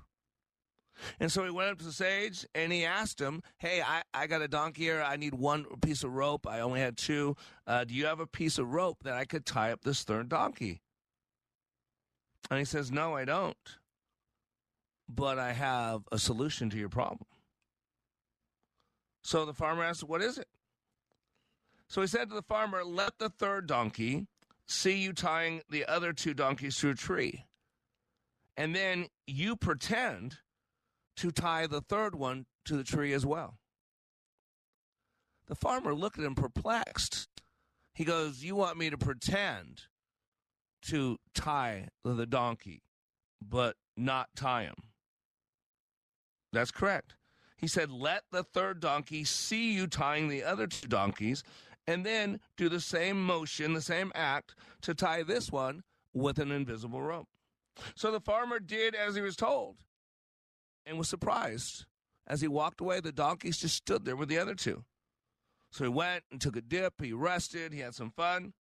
[1.20, 4.28] And so he went up to the sage and he asked him, Hey, I, I
[4.28, 5.02] got a donkey here.
[5.02, 6.46] I need one piece of rope.
[6.48, 7.36] I only had two.
[7.66, 10.30] Uh, do you have a piece of rope that I could tie up this third
[10.30, 10.82] donkey?
[12.50, 13.58] And he says, No, I don't.
[15.10, 17.26] But I have a solution to your problem.
[19.22, 20.48] So the farmer asked, What is it?
[21.88, 24.28] So he said to the farmer, Let the third donkey
[24.68, 27.46] see you tying the other two donkeys to a tree.
[28.58, 30.38] And then you pretend
[31.18, 33.58] to tie the third one to the tree as well.
[35.48, 37.28] The farmer looked at him perplexed.
[37.94, 39.84] He goes, You want me to pretend
[40.84, 42.84] to tie the donkey,
[43.42, 44.76] but not tie him?
[46.54, 47.16] That's correct.
[47.62, 51.44] He said, Let the third donkey see you tying the other two donkeys,
[51.88, 56.52] and then do the same motion, the same act to tie this one with an
[56.52, 57.28] invisible rope.
[57.96, 59.78] So the farmer did as he was told
[60.86, 61.86] and was surprised.
[62.28, 64.84] As he walked away, the donkeys just stood there with the other two.
[65.72, 68.54] So he went and took a dip, he rested, he had some fun.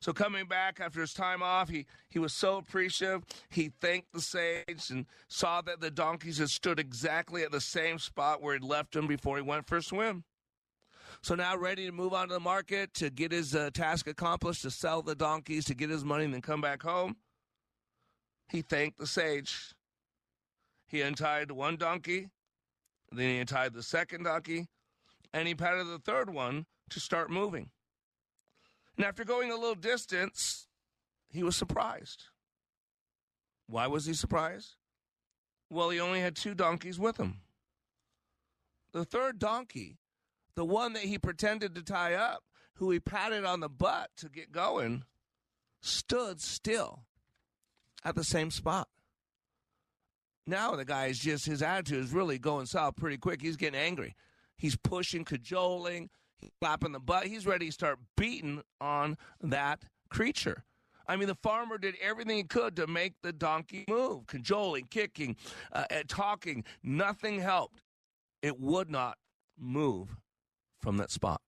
[0.00, 3.24] So coming back after his time off, he, he was so appreciative.
[3.48, 7.98] He thanked the sage and saw that the donkeys had stood exactly at the same
[7.98, 10.24] spot where he'd left them before he went for a swim.
[11.22, 14.62] So now ready to move on to the market to get his uh, task accomplished,
[14.62, 17.16] to sell the donkeys, to get his money, and then come back home.
[18.50, 19.74] He thanked the sage.
[20.86, 22.28] He untied one donkey,
[23.10, 24.68] then he untied the second donkey,
[25.32, 27.70] and he patted the third one to start moving.
[28.96, 30.66] And after going a little distance,
[31.28, 32.24] he was surprised.
[33.66, 34.76] Why was he surprised?
[35.68, 37.40] Well, he only had two donkeys with him.
[38.92, 39.98] The third donkey,
[40.54, 44.28] the one that he pretended to tie up, who he patted on the butt to
[44.28, 45.04] get going,
[45.80, 47.02] stood still
[48.04, 48.88] at the same spot.
[50.46, 53.42] Now the guy is just, his attitude is really going south pretty quick.
[53.42, 54.14] He's getting angry.
[54.56, 56.08] He's pushing, cajoling,
[56.58, 57.26] slapping the butt.
[57.26, 60.64] He's ready to start beating on that creature.
[61.08, 65.36] I mean, the farmer did everything he could to make the donkey move, cajoling, kicking,
[65.72, 66.64] uh, talking.
[66.82, 67.80] Nothing helped.
[68.42, 69.16] It would not
[69.58, 70.16] move
[70.80, 71.40] from that spot.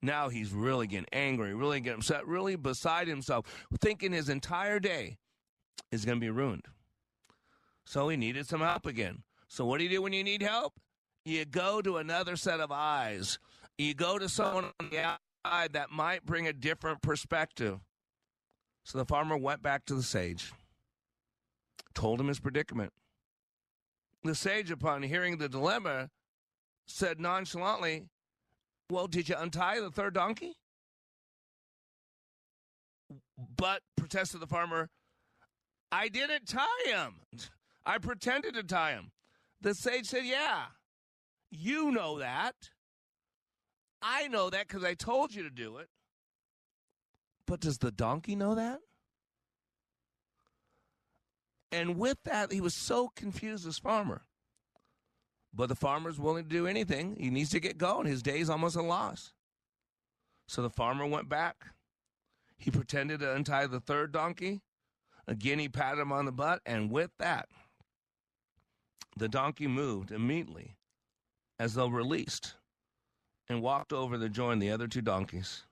[0.00, 3.46] Now he's really getting angry, really getting upset, really beside himself,
[3.80, 5.18] thinking his entire day
[5.90, 6.66] is going to be ruined.
[7.84, 9.22] So he needed some help again.
[9.48, 10.74] So what do you do when you need help?
[11.24, 13.38] You go to another set of eyes.
[13.78, 17.78] You go to someone on the outside that might bring a different perspective.
[18.84, 20.52] So the farmer went back to the sage,
[21.94, 22.92] told him his predicament.
[24.24, 26.10] The sage, upon hearing the dilemma,
[26.86, 28.06] said nonchalantly,
[28.90, 30.56] Well, did you untie the third donkey?
[33.56, 34.90] But, protested the farmer,
[35.92, 37.20] I didn't tie him.
[37.86, 39.12] I pretended to tie him.
[39.60, 40.64] The sage said, Yeah,
[41.50, 42.54] you know that.
[44.00, 45.88] I know that because I told you to do it.
[47.46, 48.80] But does the donkey know that?
[51.72, 54.22] And with that, he was so confused, this farmer.
[55.52, 57.16] But the farmer's willing to do anything.
[57.18, 58.06] He needs to get going.
[58.06, 59.32] His day's almost a loss.
[60.46, 61.66] So the farmer went back.
[62.56, 64.62] He pretended to untie the third donkey.
[65.26, 66.60] Again, he patted him on the butt.
[66.64, 67.48] And with that,
[69.16, 70.76] the donkey moved immediately
[71.58, 72.54] as though released
[73.48, 75.64] and walked over to join the other two donkeys.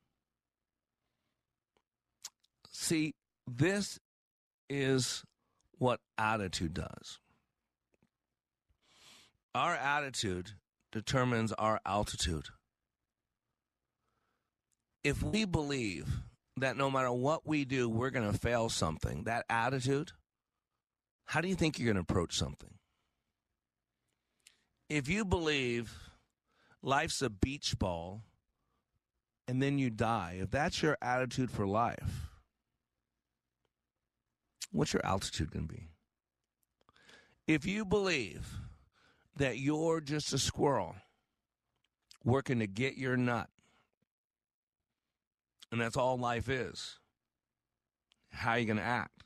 [2.70, 3.14] See,
[3.46, 3.98] this
[4.68, 5.24] is
[5.78, 7.18] what attitude does.
[9.54, 10.52] Our attitude
[10.92, 12.46] determines our altitude.
[15.04, 16.20] If we believe
[16.56, 20.12] that no matter what we do, we're going to fail something, that attitude,
[21.26, 22.74] how do you think you're going to approach something?
[24.88, 25.92] If you believe
[26.86, 28.22] life's a beach ball
[29.48, 32.30] and then you die, if that's your attitude for life,
[34.70, 35.88] what's your altitude going to be?
[37.46, 38.48] If you believe
[39.36, 40.94] that you're just a squirrel
[42.24, 43.48] working to get your nut,
[45.70, 46.98] and that's all life is,
[48.30, 49.24] how are you going to act?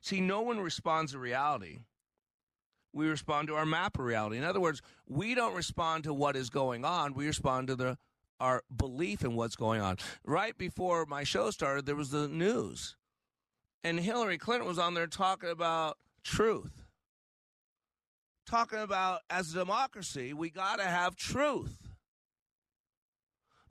[0.00, 1.80] See, no one responds to reality
[2.92, 4.36] we respond to our map of reality.
[4.36, 7.98] In other words, we don't respond to what is going on, we respond to the
[8.40, 9.98] our belief in what's going on.
[10.24, 12.96] Right before my show started, there was the news.
[13.84, 16.86] And Hillary Clinton was on there talking about truth.
[18.46, 21.88] Talking about as a democracy, we got to have truth.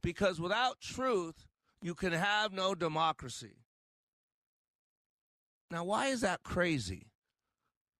[0.01, 1.47] Because without truth,
[1.81, 3.57] you can have no democracy.
[5.71, 7.08] Now, why is that crazy?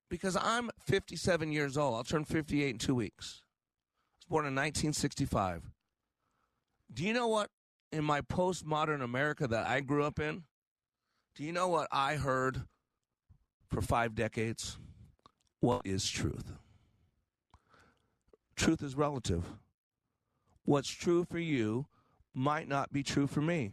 [0.10, 1.96] Because I'm 57 years old.
[1.96, 3.44] I'll turn 58 in two weeks.
[3.44, 5.72] I was born in 1965.
[6.92, 7.50] Do you know what,
[7.92, 10.44] in my postmodern America that I grew up in,
[11.36, 12.64] do you know what I heard
[13.70, 14.78] for five decades?
[15.60, 16.54] What is truth?
[18.56, 19.46] Truth is relative.
[20.66, 21.86] What's true for you
[22.34, 23.72] might not be true for me.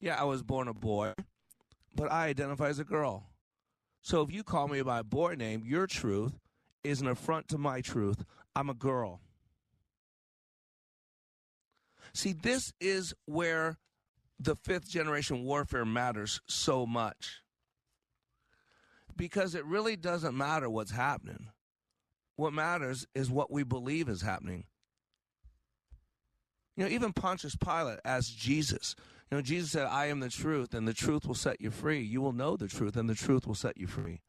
[0.00, 1.14] Yeah, I was born a boy,
[1.94, 3.30] but I identify as a girl.
[4.06, 6.38] So if you call me by a boy name, your truth
[6.84, 8.24] is an affront to my truth.
[8.54, 9.20] I'm a girl.
[12.14, 13.78] See, this is where
[14.38, 17.42] the fifth generation warfare matters so much.
[19.16, 21.48] Because it really doesn't matter what's happening.
[22.36, 24.66] What matters is what we believe is happening.
[26.76, 28.94] You know, even Pontius Pilate asked Jesus,
[29.30, 32.00] you know, Jesus said, I am the truth, and the truth will set you free.
[32.00, 34.20] You will know the truth, and the truth will set you free.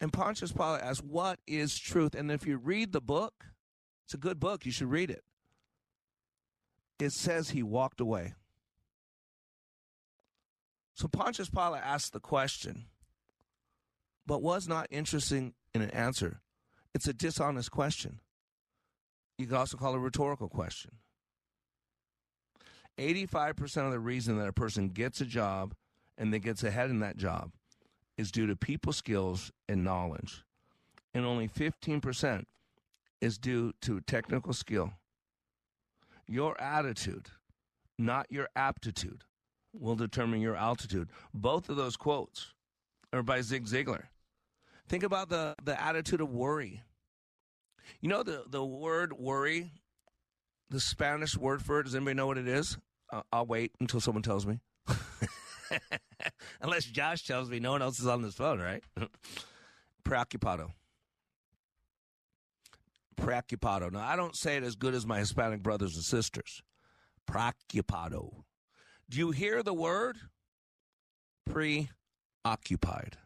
[0.00, 2.14] And Pontius Pilate asked, What is truth?
[2.14, 3.46] And if you read the book,
[4.04, 5.22] it's a good book, you should read it.
[6.98, 8.34] It says he walked away.
[10.94, 12.86] So Pontius Pilate asked the question,
[14.26, 16.40] but was not interested in an answer.
[16.94, 18.20] It's a dishonest question.
[19.38, 20.92] You could also call it a rhetorical question.
[22.98, 25.74] 85% of the reason that a person gets a job
[26.18, 27.50] and then gets ahead in that job
[28.16, 30.42] is due to people skills and knowledge.
[31.14, 32.44] And only 15%
[33.20, 34.92] is due to technical skill.
[36.26, 37.28] Your attitude,
[37.98, 39.22] not your aptitude,
[39.72, 41.10] will determine your altitude.
[41.32, 42.52] Both of those quotes
[43.12, 44.04] are by Zig Ziglar.
[44.88, 46.82] Think about the, the attitude of worry.
[48.00, 49.72] You know the, the word worry,
[50.70, 52.78] the Spanish word for it, does anybody know what it is?
[53.12, 54.60] Uh, I'll wait until someone tells me.
[56.60, 58.82] Unless Josh tells me no one else is on this phone, right?
[60.04, 60.70] Preocupado.
[63.16, 63.90] Preocupado.
[63.90, 66.62] Now, I don't say it as good as my Hispanic brothers and sisters.
[67.28, 68.42] Preocupado.
[69.08, 70.18] Do you hear the word?
[71.48, 73.16] Preoccupied.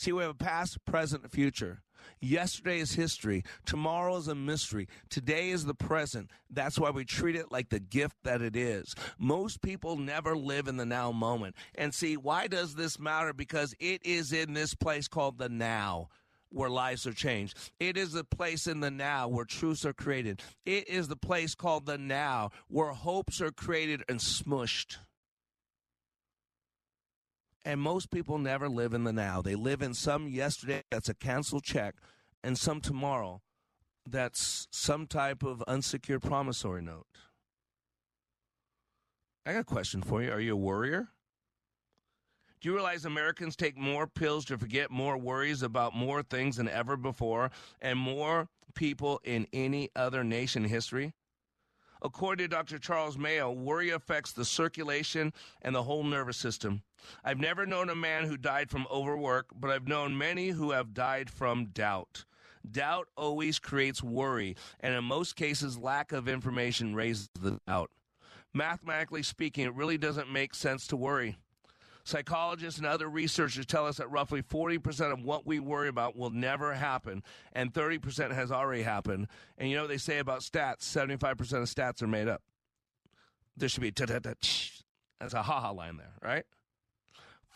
[0.00, 1.82] See, we have a past, present, future.
[2.22, 3.44] Yesterday is history.
[3.66, 4.88] Tomorrow is a mystery.
[5.10, 6.30] Today is the present.
[6.48, 8.94] That's why we treat it like the gift that it is.
[9.18, 11.54] Most people never live in the now moment.
[11.74, 13.34] And see, why does this matter?
[13.34, 16.08] Because it is in this place called the now
[16.48, 17.58] where lives are changed.
[17.78, 20.40] It is the place in the now where truths are created.
[20.64, 24.96] It is the place called the now where hopes are created and smushed.
[27.64, 29.42] And most people never live in the now.
[29.42, 31.94] They live in some yesterday that's a canceled check
[32.42, 33.42] and some tomorrow
[34.08, 37.06] that's some type of unsecured promissory note.
[39.44, 40.30] I got a question for you.
[40.32, 41.08] Are you a worrier?
[42.60, 46.68] Do you realize Americans take more pills to forget more worries about more things than
[46.68, 47.50] ever before
[47.80, 51.14] and more people in any other nation history?
[52.02, 52.78] According to Dr.
[52.78, 55.32] Charles Mayo, worry affects the circulation
[55.62, 56.82] and the whole nervous system.
[57.24, 60.94] I've never known a man who died from overwork, but I've known many who have
[60.94, 62.24] died from doubt.
[62.68, 67.90] Doubt always creates worry, and in most cases, lack of information raises the doubt.
[68.52, 71.36] Mathematically speaking, it really doesn't make sense to worry.
[72.04, 76.30] Psychologists and other researchers tell us that roughly 40% of what we worry about will
[76.30, 77.22] never happen,
[77.52, 79.28] and 30% has already happened.
[79.58, 82.42] And you know what they say about stats 75% of stats are made up.
[83.56, 83.92] There should be a
[85.20, 86.44] that's a ha ha line there, right?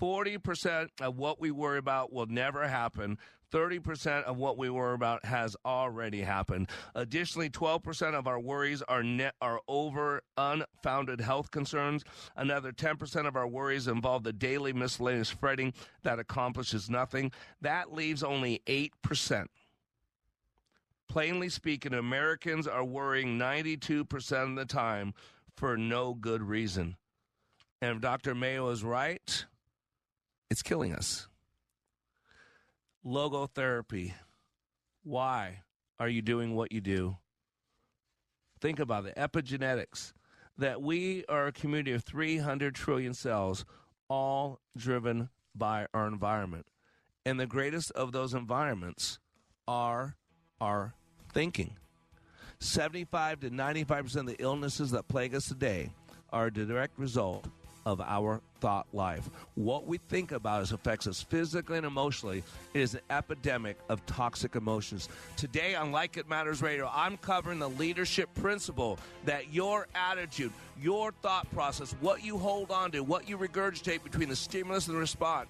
[0.01, 3.19] 40% of what we worry about will never happen.
[3.53, 6.69] 30% of what we worry about has already happened.
[6.97, 12.03] Additionally, 12% of our worries are net, are over unfounded health concerns.
[12.35, 15.73] Another 10% of our worries involve the daily miscellaneous fretting
[16.03, 17.31] that accomplishes nothing.
[17.61, 19.47] That leaves only 8%.
[21.09, 25.15] Plainly speaking, Americans are worrying 92% of the time
[25.57, 26.97] for no good reason.
[27.81, 28.35] And if Dr.
[28.35, 29.45] Mayo is right,
[30.55, 31.27] it's killing us.
[33.05, 34.13] Logotherapy.
[35.03, 35.63] Why
[35.99, 37.17] are you doing what you do?
[38.61, 39.17] Think about it.
[39.17, 40.13] Epigenetics.
[40.57, 43.65] That we are a community of 300 trillion cells,
[44.09, 46.67] all driven by our environment.
[47.27, 49.19] And the greatest of those environments
[49.67, 50.15] are
[50.61, 50.95] our
[51.33, 51.75] thinking.
[52.61, 55.91] 75 to 95% of the illnesses that plague us today
[56.31, 57.49] are a direct result
[57.87, 59.29] of our thought life.
[59.55, 62.43] What we think about is affects us physically and emotionally.
[62.73, 65.09] It is an epidemic of toxic emotions.
[65.37, 71.13] Today on Like It Matters Radio, I'm covering the leadership principle that your attitude, your
[71.23, 75.01] thought process, what you hold on to, what you regurgitate between the stimulus and the
[75.01, 75.49] response,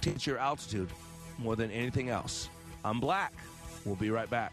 [0.00, 0.90] teach your altitude
[1.38, 2.48] more than anything else.
[2.84, 3.32] I'm Black.
[3.84, 4.52] We'll be right back.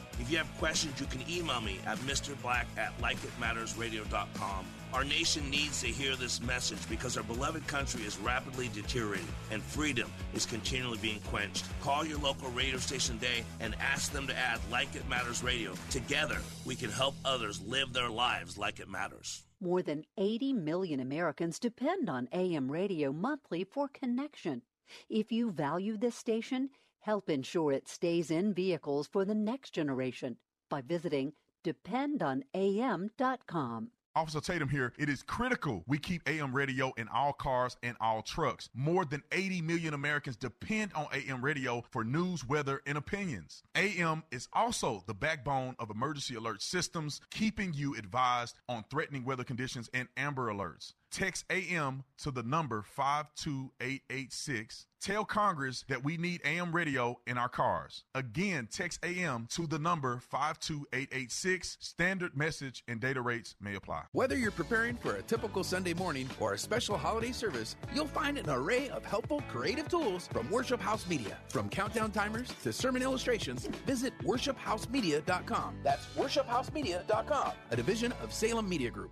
[0.19, 4.65] If you have questions, you can email me at mrblack at likeitmattersradio.com.
[4.93, 9.63] Our nation needs to hear this message because our beloved country is rapidly deteriorating and
[9.63, 11.65] freedom is continually being quenched.
[11.79, 15.73] Call your local radio station today and ask them to add Like It Matters Radio.
[15.89, 19.43] Together, we can help others live their lives like it matters.
[19.61, 24.63] More than 80 million Americans depend on AM radio monthly for connection.
[25.09, 26.69] If you value this station,
[27.01, 30.37] help ensure it stays in vehicles for the next generation
[30.69, 31.33] by visiting
[31.63, 33.91] dependonam.com.
[34.13, 34.91] Officer Tatum here.
[34.97, 38.69] It is critical we keep AM radio in all cars and all trucks.
[38.73, 43.63] More than 80 million Americans depend on AM radio for news, weather, and opinions.
[43.75, 49.45] AM is also the backbone of emergency alert systems, keeping you advised on threatening weather
[49.45, 50.93] conditions and amber alerts.
[51.11, 54.87] Text AM to the number 52886.
[55.01, 58.05] Tell Congress that we need AM radio in our cars.
[58.15, 61.77] Again, text AM to the number 52886.
[61.81, 64.03] Standard message and data rates may apply.
[64.13, 68.37] Whether you're preparing for a typical Sunday morning or a special holiday service, you'll find
[68.37, 71.37] an array of helpful, creative tools from Worship House Media.
[71.49, 75.75] From countdown timers to sermon illustrations, visit worshiphousemedia.com.
[75.83, 79.11] That's worshiphousemedia.com, a division of Salem Media Group.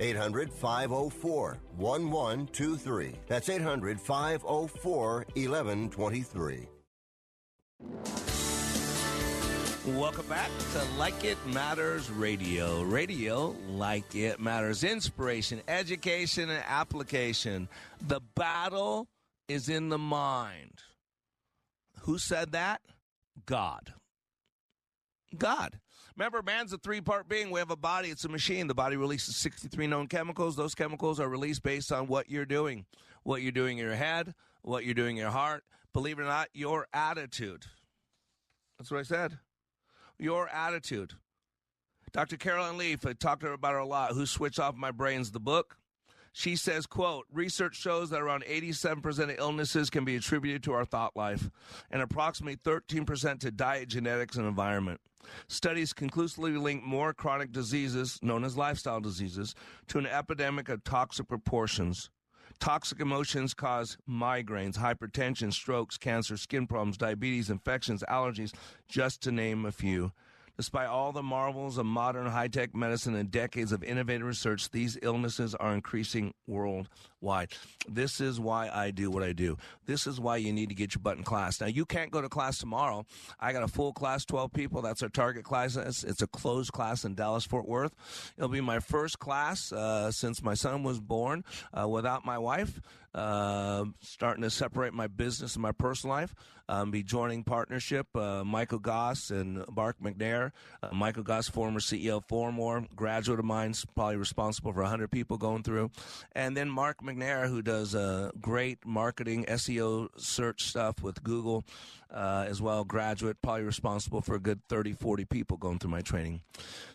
[0.00, 3.14] 800 504 1123.
[3.26, 6.68] That's 800 504 1123.
[9.86, 12.82] Welcome back to Like It Matters Radio.
[12.84, 14.82] Radio like it matters.
[14.82, 17.68] Inspiration, education, and application.
[18.00, 19.08] The battle
[19.46, 20.80] is in the mind.
[22.00, 22.80] Who said that?
[23.44, 23.92] God.
[25.36, 25.78] God.
[26.16, 27.50] Remember, man's a three part being.
[27.50, 28.66] We have a body, it's a machine.
[28.68, 30.54] The body releases 63 known chemicals.
[30.54, 32.86] Those chemicals are released based on what you're doing,
[33.24, 35.64] what you're doing in your head, what you're doing in your heart.
[35.92, 37.64] Believe it or not, your attitude.
[38.78, 39.38] That's what I said.
[40.18, 41.14] Your attitude.
[42.12, 42.36] Dr.
[42.36, 44.12] Caroline Leaf, I talked to her about her a lot.
[44.12, 45.76] Who Switched Off My Brains, the book.
[46.36, 50.84] She says, quote, research shows that around 87% of illnesses can be attributed to our
[50.84, 51.48] thought life
[51.92, 55.00] and approximately 13% to diet, genetics, and environment.
[55.46, 59.54] Studies conclusively link more chronic diseases, known as lifestyle diseases,
[59.86, 62.10] to an epidemic of toxic proportions.
[62.58, 68.52] Toxic emotions cause migraines, hypertension, strokes, cancer, skin problems, diabetes, infections, allergies,
[68.88, 70.10] just to name a few.
[70.56, 74.96] Despite all the marvels of modern high tech medicine and decades of innovative research, these
[75.02, 76.88] illnesses are increasing worldwide
[77.24, 77.48] wide.
[77.88, 79.56] This is why I do what I do.
[79.86, 81.60] This is why you need to get your butt in class.
[81.60, 83.06] Now, you can't go to class tomorrow.
[83.40, 84.82] I got a full class, 12 people.
[84.82, 85.76] That's our target class.
[85.76, 87.94] It's a closed class in Dallas, Fort Worth.
[88.36, 92.80] It'll be my first class uh, since my son was born uh, without my wife.
[93.14, 96.34] Uh, starting to separate my business and my personal life.
[96.68, 100.50] Um, be joining partnership uh, Michael Goss and Mark McNair.
[100.82, 105.36] Uh, Michael Goss, former CEO of Formore, graduate of mine, probably responsible for 100 people
[105.36, 105.90] going through.
[106.32, 107.13] And then Mark McNair,
[107.46, 111.64] who does uh, great marketing, SEO search stuff with Google
[112.10, 116.02] uh, as well, graduate, probably responsible for a good 30, 40 people going through my
[116.02, 116.42] training.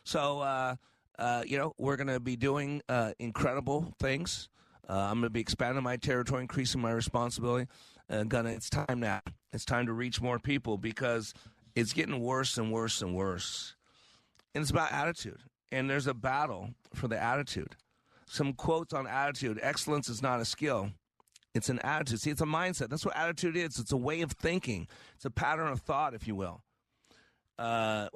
[0.04, 0.76] So, uh,
[1.18, 2.82] uh, you know, we're going to be doing
[3.20, 4.50] incredible things.
[4.90, 7.68] Uh, I'm going to be expanding my territory, increasing my responsibility.
[8.10, 9.22] Uh, gonna, it's time now.
[9.54, 11.34] It's time to reach more people because
[11.76, 13.76] it's getting worse and worse and worse.
[14.56, 15.42] And it's about attitude.
[15.72, 17.76] And there's a battle for the attitude.
[18.30, 20.92] Some quotes on attitude excellence is not a skill,
[21.56, 22.22] it's an attitude.
[22.22, 22.90] See, it's a mindset.
[22.90, 23.80] That's what attitude is.
[23.80, 26.62] It's a way of thinking, it's a pattern of thought, if you will.
[27.58, 28.08] Uh,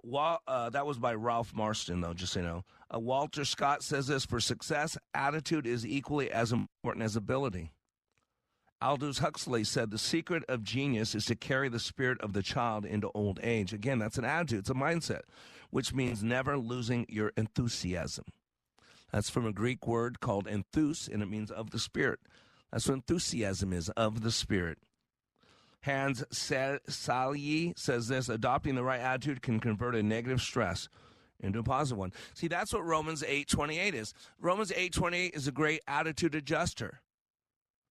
[0.47, 2.63] uh, that was by Ralph Marston, though, just so you know.
[2.93, 7.71] Uh, Walter Scott says this for success, attitude is equally as important as ability.
[8.81, 12.85] Aldous Huxley said the secret of genius is to carry the spirit of the child
[12.85, 13.73] into old age.
[13.73, 15.21] Again, that's an attitude, it's a mindset,
[15.71, 18.25] which means never losing your enthusiasm.
[19.13, 22.19] That's from a Greek word called enthus, and it means of the spirit.
[22.71, 24.79] That's what enthusiasm is, of the spirit.
[25.83, 30.89] Hans Selye says this adopting the right attitude can convert a negative stress
[31.39, 32.13] into a positive one.
[32.33, 34.15] See, that's what Romans 8:28 is.
[34.39, 37.01] Romans 8:28 is a great attitude adjuster.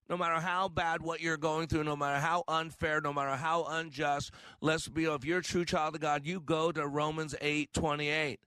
[0.08, 3.64] No matter how bad what you're going through, no matter how unfair, no matter how
[3.64, 8.40] unjust, let's be if you're a true child of God, you go to Romans 8:28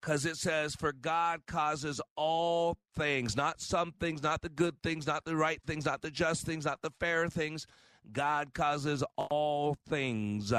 [0.00, 5.06] because it says, For God causes all things, not some things, not the good things,
[5.06, 7.66] not the right things, not the just things, not the fair things,
[8.12, 10.52] God causes all things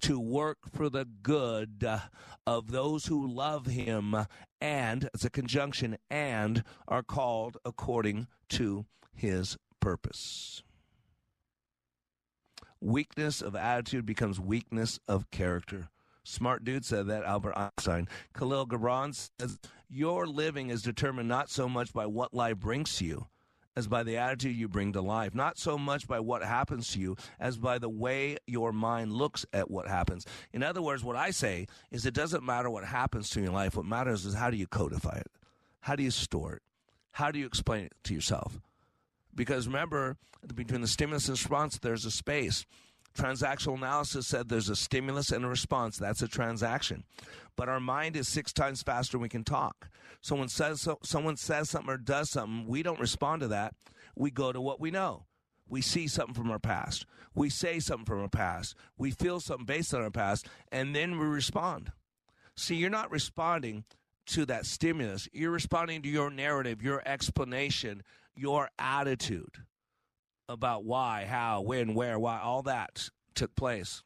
[0.00, 1.84] to work for the good
[2.46, 4.14] of those who love him
[4.60, 10.62] and, it's a conjunction, and are called according to his purpose.
[12.80, 15.88] Weakness of attitude becomes weakness of character.
[16.28, 18.06] Smart dude said that, Albert Einstein.
[18.34, 19.58] Kahlil Gibran says,
[19.88, 23.28] Your living is determined not so much by what life brings to you
[23.74, 25.34] as by the attitude you bring to life.
[25.34, 29.46] Not so much by what happens to you as by the way your mind looks
[29.54, 30.26] at what happens.
[30.52, 33.74] In other words, what I say is it doesn't matter what happens to your life.
[33.74, 35.30] What matters is how do you codify it?
[35.80, 36.62] How do you store it?
[37.12, 38.60] How do you explain it to yourself?
[39.34, 40.18] Because remember,
[40.54, 42.66] between the stimulus and response, there's a space.
[43.18, 45.98] Transactional analysis said there's a stimulus and a response.
[45.98, 47.02] That's a transaction.
[47.56, 49.90] But our mind is six times faster than we can talk.
[50.20, 53.74] Someone says so, someone says something or does something, we don't respond to that.
[54.14, 55.24] We go to what we know.
[55.68, 57.06] We see something from our past.
[57.34, 58.76] We say something from our past.
[58.96, 61.90] We feel something based on our past, and then we respond.
[62.56, 63.84] See, you're not responding
[64.26, 65.28] to that stimulus.
[65.32, 68.02] You're responding to your narrative, your explanation,
[68.36, 69.64] your attitude
[70.48, 74.02] about why, how, when, where, why, all that took place.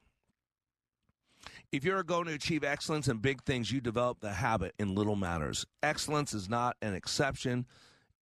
[1.71, 5.17] If you're going to achieve excellence in big things, you develop the habit in little
[5.17, 5.65] matters.
[5.83, 7.67] Excellence is not an exception,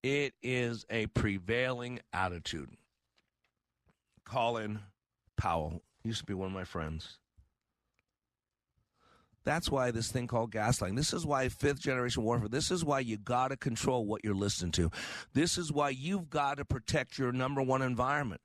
[0.03, 2.71] it is a prevailing attitude.
[4.25, 4.79] Colin
[5.37, 7.19] Powell used to be one of my friends.
[9.45, 10.97] That's why this thing called gaslighting.
[10.97, 12.49] This is why fifth generation warfare.
[12.49, 14.91] This is why you got to control what you're listening to.
[15.33, 18.43] This is why you've got to protect your number one environment.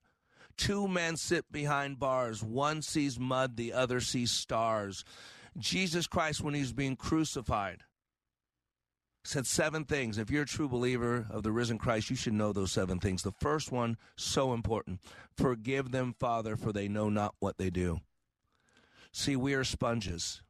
[0.58, 2.42] Two men sit behind bars.
[2.42, 5.04] One sees mud, the other sees stars.
[5.58, 7.82] Jesus Christ, when he's being crucified,
[9.26, 10.18] said seven things.
[10.18, 13.24] If you're a true believer of the risen Christ, you should know those seven things.
[13.24, 15.02] The first one, so important
[15.36, 18.00] forgive them, Father, for they know not what they do.
[19.12, 20.42] See, we are sponges.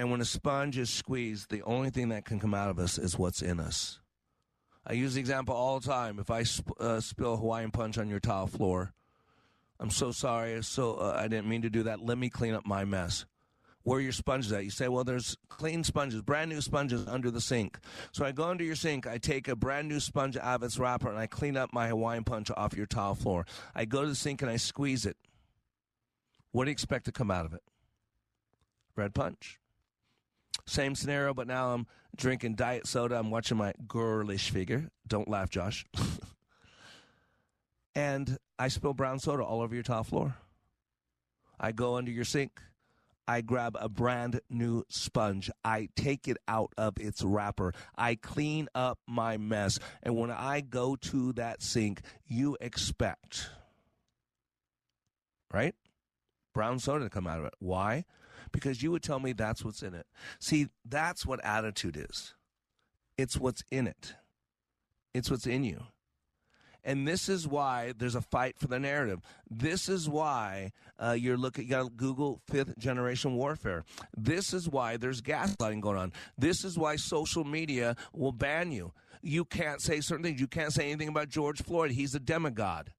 [0.00, 2.96] And when a sponge is squeezed, the only thing that can come out of us
[2.96, 4.00] is what's in us.
[4.86, 6.18] I use the example all the time.
[6.18, 8.94] If I sp- uh, spill Hawaiian punch on your tile floor,
[9.78, 10.62] I'm so sorry.
[10.62, 12.00] So uh, I didn't mean to do that.
[12.00, 13.26] Let me clean up my mess.
[13.82, 14.64] Where are your sponges at?
[14.64, 17.78] You say, well, there's clean sponges, brand new sponges under the sink.
[18.12, 20.78] So I go under your sink, I take a brand new sponge out of its
[20.78, 23.44] wrapper, and I clean up my Hawaiian punch off your tile floor.
[23.74, 25.18] I go to the sink and I squeeze it.
[26.52, 27.62] What do you expect to come out of it?
[28.96, 29.59] Red punch.
[30.66, 31.86] Same scenario, but now I'm
[32.16, 33.18] drinking diet soda.
[33.18, 34.90] I'm watching my girlish figure.
[35.06, 35.84] Don't laugh, Josh.
[37.94, 40.36] and I spill brown soda all over your tile floor.
[41.58, 42.60] I go under your sink.
[43.28, 45.50] I grab a brand new sponge.
[45.64, 47.72] I take it out of its wrapper.
[47.96, 49.78] I clean up my mess.
[50.02, 53.50] And when I go to that sink, you expect,
[55.52, 55.76] right?
[56.52, 57.54] Brown soda to come out of it.
[57.60, 58.04] Why?
[58.52, 60.06] Because you would tell me that's what's in it.
[60.38, 62.34] See, that's what attitude is.
[63.16, 64.14] It's what's in it.
[65.14, 65.82] It's what's in you.
[66.82, 69.20] And this is why there's a fight for the narrative.
[69.50, 73.84] This is why uh, you're looking, you got to Google fifth generation warfare.
[74.16, 76.12] This is why there's gaslighting going on.
[76.38, 78.92] This is why social media will ban you.
[79.20, 80.40] You can't say certain things.
[80.40, 81.90] You can't say anything about George Floyd.
[81.90, 82.92] He's a demigod.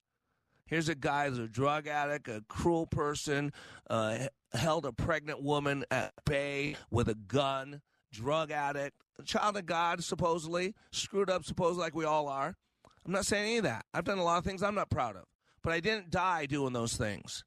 [0.67, 3.51] Here's a guy who's a drug addict, a cruel person,
[3.89, 7.81] uh, held a pregnant woman at bay with a gun,
[8.11, 8.95] drug addict,
[9.25, 12.55] child of God, supposedly, screwed up, supposedly, like we all are.
[13.05, 13.85] I'm not saying any of that.
[13.93, 15.23] I've done a lot of things I'm not proud of,
[15.63, 17.43] but I didn't die doing those things.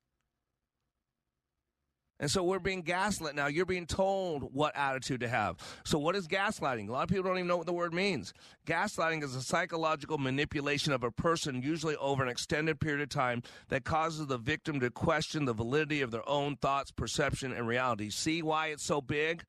[2.21, 3.49] And so we're being gaslit now.
[3.49, 5.57] You're being told what attitude to have.
[5.85, 6.89] So, what is gaslighting?
[6.89, 8.33] A lot of people don't even know what the word means.
[8.67, 13.43] Gaslighting is a psychological manipulation of a person, usually over an extended period of time,
[13.69, 18.11] that causes the victim to question the validity of their own thoughts, perception, and reality.
[18.11, 19.43] See why it's so big?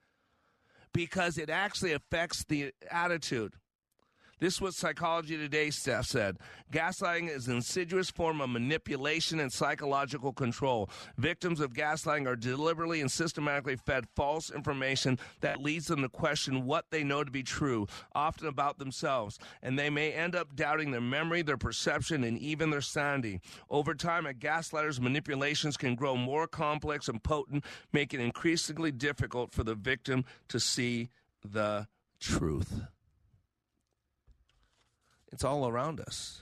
[0.92, 3.54] Because it actually affects the attitude.
[4.38, 6.38] This was Psychology Today staff said.
[6.70, 10.90] Gaslighting is an insidious form of manipulation and psychological control.
[11.18, 16.66] Victims of gaslighting are deliberately and systematically fed false information that leads them to question
[16.66, 20.92] what they know to be true, often about themselves, and they may end up doubting
[20.92, 23.40] their memory, their perception, and even their sanity.
[23.70, 27.64] Over time, a gaslighter's manipulations can grow more complex and potent,
[27.94, 31.08] making it increasingly difficult for the victim to see
[31.42, 31.88] the
[32.20, 32.82] truth.
[35.32, 36.42] It's all around us.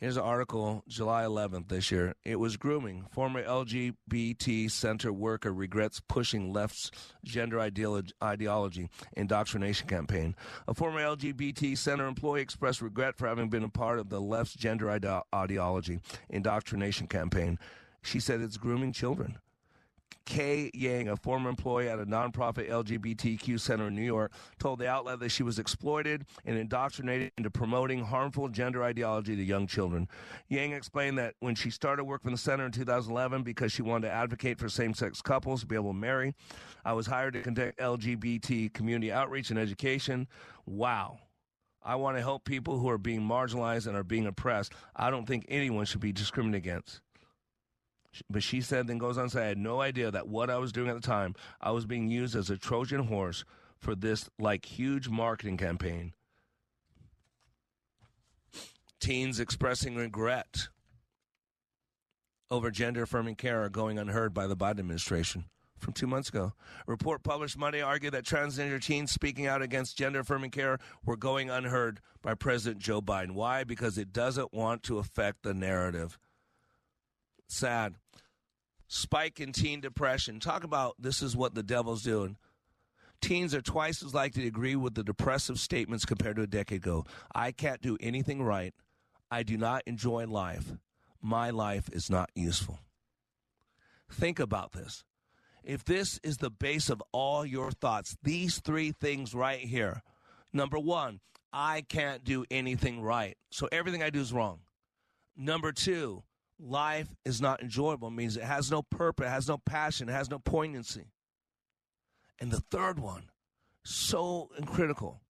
[0.00, 2.14] Here's an article, July 11th this year.
[2.24, 3.06] It was grooming.
[3.10, 6.92] Former LGBT center worker regrets pushing left's
[7.24, 10.36] gender ideology indoctrination campaign.
[10.68, 14.54] A former LGBT center employee expressed regret for having been a part of the left's
[14.54, 14.88] gender
[15.34, 15.98] ideology
[16.30, 17.58] indoctrination campaign.
[18.00, 19.38] She said it's grooming children.
[20.28, 24.86] Kay Yang, a former employee at a nonprofit LGBTQ center in New York, told the
[24.86, 30.06] outlet that she was exploited and indoctrinated into promoting harmful gender ideology to young children.
[30.48, 34.08] Yang explained that when she started work for the center in 2011 because she wanted
[34.08, 36.34] to advocate for same sex couples to be able to marry,
[36.84, 40.28] I was hired to conduct LGBT community outreach and education.
[40.66, 41.20] Wow.
[41.82, 44.74] I want to help people who are being marginalized and are being oppressed.
[44.94, 47.00] I don't think anyone should be discriminated against.
[48.30, 50.58] But she said, then goes on to say, I had no idea that what I
[50.58, 53.44] was doing at the time, I was being used as a Trojan horse
[53.78, 56.14] for this like huge marketing campaign.
[59.00, 60.68] Teens expressing regret
[62.50, 65.44] over gender affirming care are going unheard by the Biden administration.
[65.76, 66.54] From two months ago,
[66.88, 71.16] a report published Monday argued that transgender teens speaking out against gender affirming care were
[71.16, 73.32] going unheard by President Joe Biden.
[73.32, 73.62] Why?
[73.62, 76.18] Because it doesn't want to affect the narrative
[77.48, 77.94] sad.
[78.86, 80.40] Spike in teen depression.
[80.40, 82.36] Talk about this is what the devil's doing.
[83.20, 86.82] Teens are twice as likely to agree with the depressive statements compared to a decade
[86.82, 87.04] ago.
[87.34, 88.72] I can't do anything right.
[89.30, 90.72] I do not enjoy life.
[91.20, 92.78] My life is not useful.
[94.10, 95.04] Think about this.
[95.64, 100.02] If this is the base of all your thoughts, these three things right here.
[100.52, 101.20] Number one,
[101.52, 103.36] I can't do anything right.
[103.50, 104.60] So everything I do is wrong.
[105.36, 106.22] Number two,
[106.60, 108.08] life is not enjoyable.
[108.08, 111.06] It means it has no purpose, it has no passion, it has no poignancy.
[112.40, 113.30] And the third one,
[113.84, 115.20] so critical,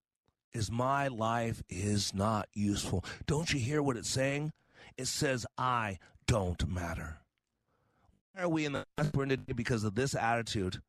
[0.53, 3.05] is my life is not useful.
[3.27, 4.53] Don't you hear what it's saying?
[4.97, 7.19] It says, I don't matter.
[8.35, 10.81] Why are we in the mess we're because of this attitude?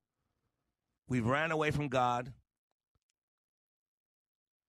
[1.07, 2.33] We've ran away from God.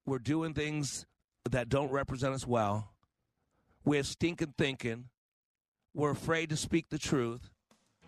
[0.07, 1.07] We're doing things
[1.51, 2.93] that don't represent us well.
[3.85, 5.07] We have stinking thinking.
[5.95, 7.51] We're afraid to speak the truth.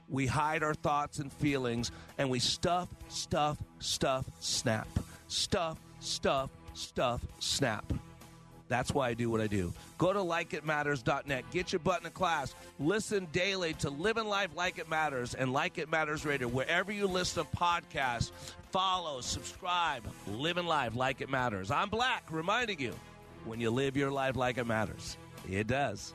[0.09, 4.89] We hide our thoughts and feelings, and we stuff, stuff, stuff, snap.
[5.29, 7.93] Stuff, stuff, stuff, snap.
[8.69, 9.73] That's why I do what I do.
[9.99, 11.45] Go to likeitmatters.net.
[11.51, 12.55] Get your butt in the class.
[12.79, 16.49] Listen daily to Living Life Like It Matters and Like It Matters Radio.
[16.49, 18.31] Wherever you listen to podcasts,
[18.71, 20.05] follow, subscribe.
[20.27, 21.71] Living Life Like It Matters.
[21.71, 22.95] I'm Black, reminding you
[23.45, 25.17] when you live your life like it matters,
[25.51, 26.15] it does.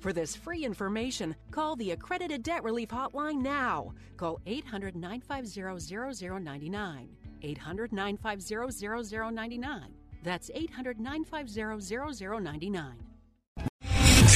[0.00, 3.92] For this free information, call the Accredited Debt Relief Hotline now.
[4.16, 7.08] Call 800 950 0099.
[7.42, 9.94] 800 950 0099.
[10.22, 13.09] That's 800 950 0099.